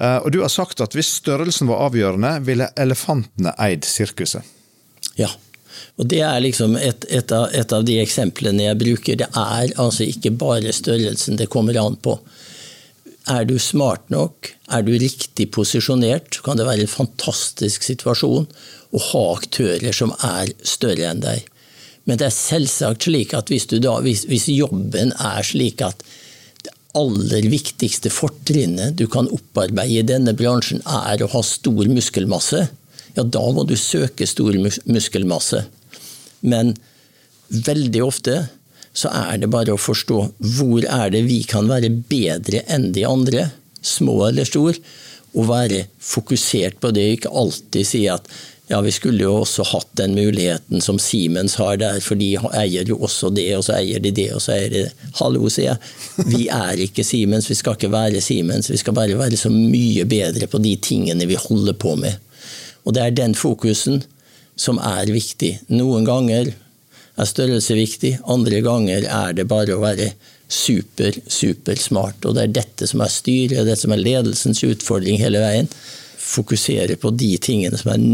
Eh, 0.00 0.16
og 0.16 0.32
du 0.32 0.40
har 0.40 0.52
sagt 0.52 0.80
at 0.80 0.96
hvis 0.96 1.12
størrelsen 1.20 1.68
var 1.70 1.84
avgjørende, 1.90 2.38
ville 2.46 2.70
elefantene 2.80 3.52
eid 3.60 3.86
sirkuset. 3.88 4.46
Ja. 5.20 5.30
Og 6.00 6.06
Det 6.08 6.22
er 6.24 6.40
liksom 6.40 6.76
et, 6.80 7.04
et, 7.08 7.32
av, 7.32 7.50
et, 7.52 7.72
av, 7.72 7.84
de 7.84 7.98
eksemplene 8.00 8.64
jeg 8.64 8.78
bruker. 8.80 9.18
Det 9.20 9.28
er 9.36 9.74
altså 9.80 10.06
ikke 10.08 10.32
bare 10.40 10.72
størrelsen 10.72 11.36
det 11.36 11.50
kommer 11.52 11.76
an 11.80 11.98
på. 12.00 12.16
Er 13.28 13.44
du 13.44 13.58
smart 13.60 14.08
nok, 14.10 14.48
er 14.72 14.82
du 14.82 14.94
riktig 14.96 15.50
posisjonert, 15.52 16.40
kan 16.44 16.56
det 16.56 16.66
være 16.66 16.86
en 16.86 16.94
fantastisk 16.94 17.84
situasjon 17.84 18.48
å 18.90 19.02
ha 19.10 19.24
aktører 19.36 19.92
som 19.94 20.14
er 20.24 20.54
større 20.66 21.12
enn 21.12 21.20
deg. 21.22 21.44
Men 22.08 22.18
det 22.18 22.30
er 22.30 22.34
selvsagt 22.34 23.06
slik 23.06 23.36
at 23.36 23.52
hvis, 23.52 23.68
da, 23.70 23.98
hvis, 24.02 24.24
hvis 24.30 24.48
jobben 24.50 25.12
er 25.12 25.44
slik 25.46 25.84
at 25.84 26.00
aller 26.98 27.46
viktigste 27.50 28.10
fortrinnet 28.12 28.96
du 28.98 29.06
kan 29.10 29.28
opparbeide 29.30 30.00
i 30.00 30.06
denne 30.06 30.34
bransjen, 30.36 30.82
er 30.84 31.22
å 31.22 31.30
ha 31.30 31.42
stor 31.46 31.90
muskelmasse, 31.90 32.66
ja, 33.14 33.22
da 33.22 33.42
må 33.54 33.64
du 33.66 33.76
søke 33.78 34.26
stor 34.28 34.56
muskelmasse. 34.86 35.64
Men 36.40 36.74
veldig 37.50 38.02
ofte 38.06 38.36
så 38.92 39.10
er 39.14 39.38
det 39.42 39.50
bare 39.50 39.74
å 39.74 39.80
forstå 39.80 40.20
hvor 40.56 40.86
er 40.86 41.12
det 41.14 41.24
vi 41.28 41.42
kan 41.48 41.68
være 41.70 41.92
bedre 42.10 42.64
enn 42.70 42.90
de 42.94 43.06
andre, 43.06 43.50
små 43.82 44.16
eller 44.28 44.48
stor, 44.48 44.76
og 45.30 45.46
være 45.46 45.84
fokusert 46.02 46.80
på 46.82 46.90
det, 46.94 47.06
ikke 47.16 47.34
alltid 47.42 47.86
si 47.86 48.02
at 48.10 48.26
ja, 48.70 48.78
vi 48.80 48.92
skulle 48.94 49.24
jo 49.24 49.32
også 49.40 49.64
hatt 49.72 49.88
den 49.98 50.12
muligheten 50.14 50.82
som 50.84 50.98
Siemens 51.02 51.56
har 51.58 51.80
der, 51.80 51.98
for 52.04 52.18
de 52.18 52.28
eier 52.54 52.86
jo 52.86 53.00
også 53.02 53.32
det, 53.34 53.48
og 53.56 53.64
så 53.66 53.74
eier 53.80 53.98
de 54.02 54.12
det, 54.14 54.28
og 54.36 54.44
så 54.44 54.54
eier 54.54 54.70
de 54.70 54.84
det. 54.84 55.08
Hallo, 55.18 55.50
sier 55.50 55.72
jeg. 55.72 56.28
Vi 56.30 56.44
er 56.54 56.78
ikke 56.86 57.02
Siemens, 57.06 57.50
vi 57.50 57.58
skal 57.58 57.74
ikke 57.74 57.90
være 57.90 58.22
Siemens. 58.22 58.70
Vi 58.70 58.78
skal 58.78 58.94
bare 58.94 59.18
være 59.18 59.40
så 59.40 59.50
mye 59.50 60.06
bedre 60.06 60.46
på 60.46 60.62
de 60.62 60.76
tingene 60.78 61.26
vi 61.26 61.40
holder 61.48 61.74
på 61.82 61.96
med. 61.98 62.22
Og 62.86 62.94
det 62.94 63.02
er 63.02 63.18
den 63.18 63.34
fokusen 63.34 64.04
som 64.54 64.78
er 64.78 65.10
viktig. 65.10 65.56
Noen 65.74 66.06
ganger 66.06 66.54
er 66.54 67.28
størrelse 67.28 67.74
viktig, 67.74 68.20
andre 68.30 68.62
ganger 68.62 69.02
er 69.10 69.34
det 69.34 69.50
bare 69.50 69.74
å 69.74 69.82
være 69.82 70.12
super, 70.46 71.16
super 71.26 71.74
smart. 71.74 72.22
Og 72.22 72.38
det 72.38 72.46
er 72.46 72.58
dette 72.62 72.86
som 72.86 73.02
er 73.02 73.10
styret, 73.10 73.66
det 73.66 73.80
som 73.82 73.90
er 73.90 74.06
ledelsens 74.06 74.62
utfordring 74.62 75.18
hele 75.18 75.42
veien. 75.42 75.66
Fokusere 76.22 76.94
på 77.02 77.10
de 77.18 77.34
tingene 77.42 77.78
som 77.80 77.96
er 77.96 78.04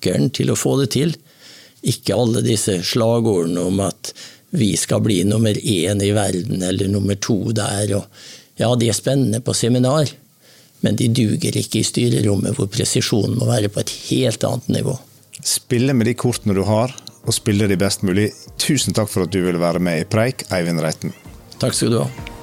nøkkelen 0.00 0.30
til 0.32 0.50
å 0.50 0.56
få 0.56 0.80
det 0.80 0.92
til. 0.94 1.14
Ikke 1.82 2.14
alle 2.14 2.42
disse 2.42 2.82
slagordene 2.82 3.60
om 3.60 3.80
at 3.80 4.12
vi 4.50 4.76
skal 4.76 5.00
bli 5.00 5.24
nummer 5.24 5.54
én 5.54 6.02
i 6.02 6.12
verden 6.12 6.62
eller 6.62 6.88
nummer 6.88 7.14
to 7.16 7.52
der. 7.52 7.94
Og 7.96 8.04
ja, 8.56 8.74
de 8.76 8.88
er 8.88 8.96
spennende 8.96 9.40
på 9.40 9.54
seminar, 9.54 10.10
men 10.80 10.96
de 10.96 11.08
duger 11.08 11.56
ikke 11.56 11.80
i 11.80 11.84
styrerommet 11.84 12.56
hvor 12.56 12.68
presisjonen 12.68 13.38
må 13.38 13.46
være 13.46 13.68
på 13.68 13.80
et 13.80 13.90
helt 14.10 14.44
annet 14.44 14.68
nivå. 14.68 14.98
Spille 15.42 15.94
med 15.94 16.06
de 16.06 16.14
kortene 16.14 16.54
du 16.54 16.64
har, 16.64 16.92
og 17.24 17.34
spille 17.36 17.68
de 17.68 17.76
best 17.76 18.02
mulig. 18.02 18.30
Tusen 18.58 18.96
takk 18.96 19.08
for 19.08 19.24
at 19.24 19.32
du 19.32 19.40
ville 19.44 19.60
være 19.60 19.80
med 19.80 20.02
i 20.02 20.08
Preik, 20.08 20.48
Eivind 20.52 20.80
Reiten. 20.80 21.14
Takk 21.60 21.76
skal 21.76 21.92
du 21.92 22.02
ha. 22.02 22.39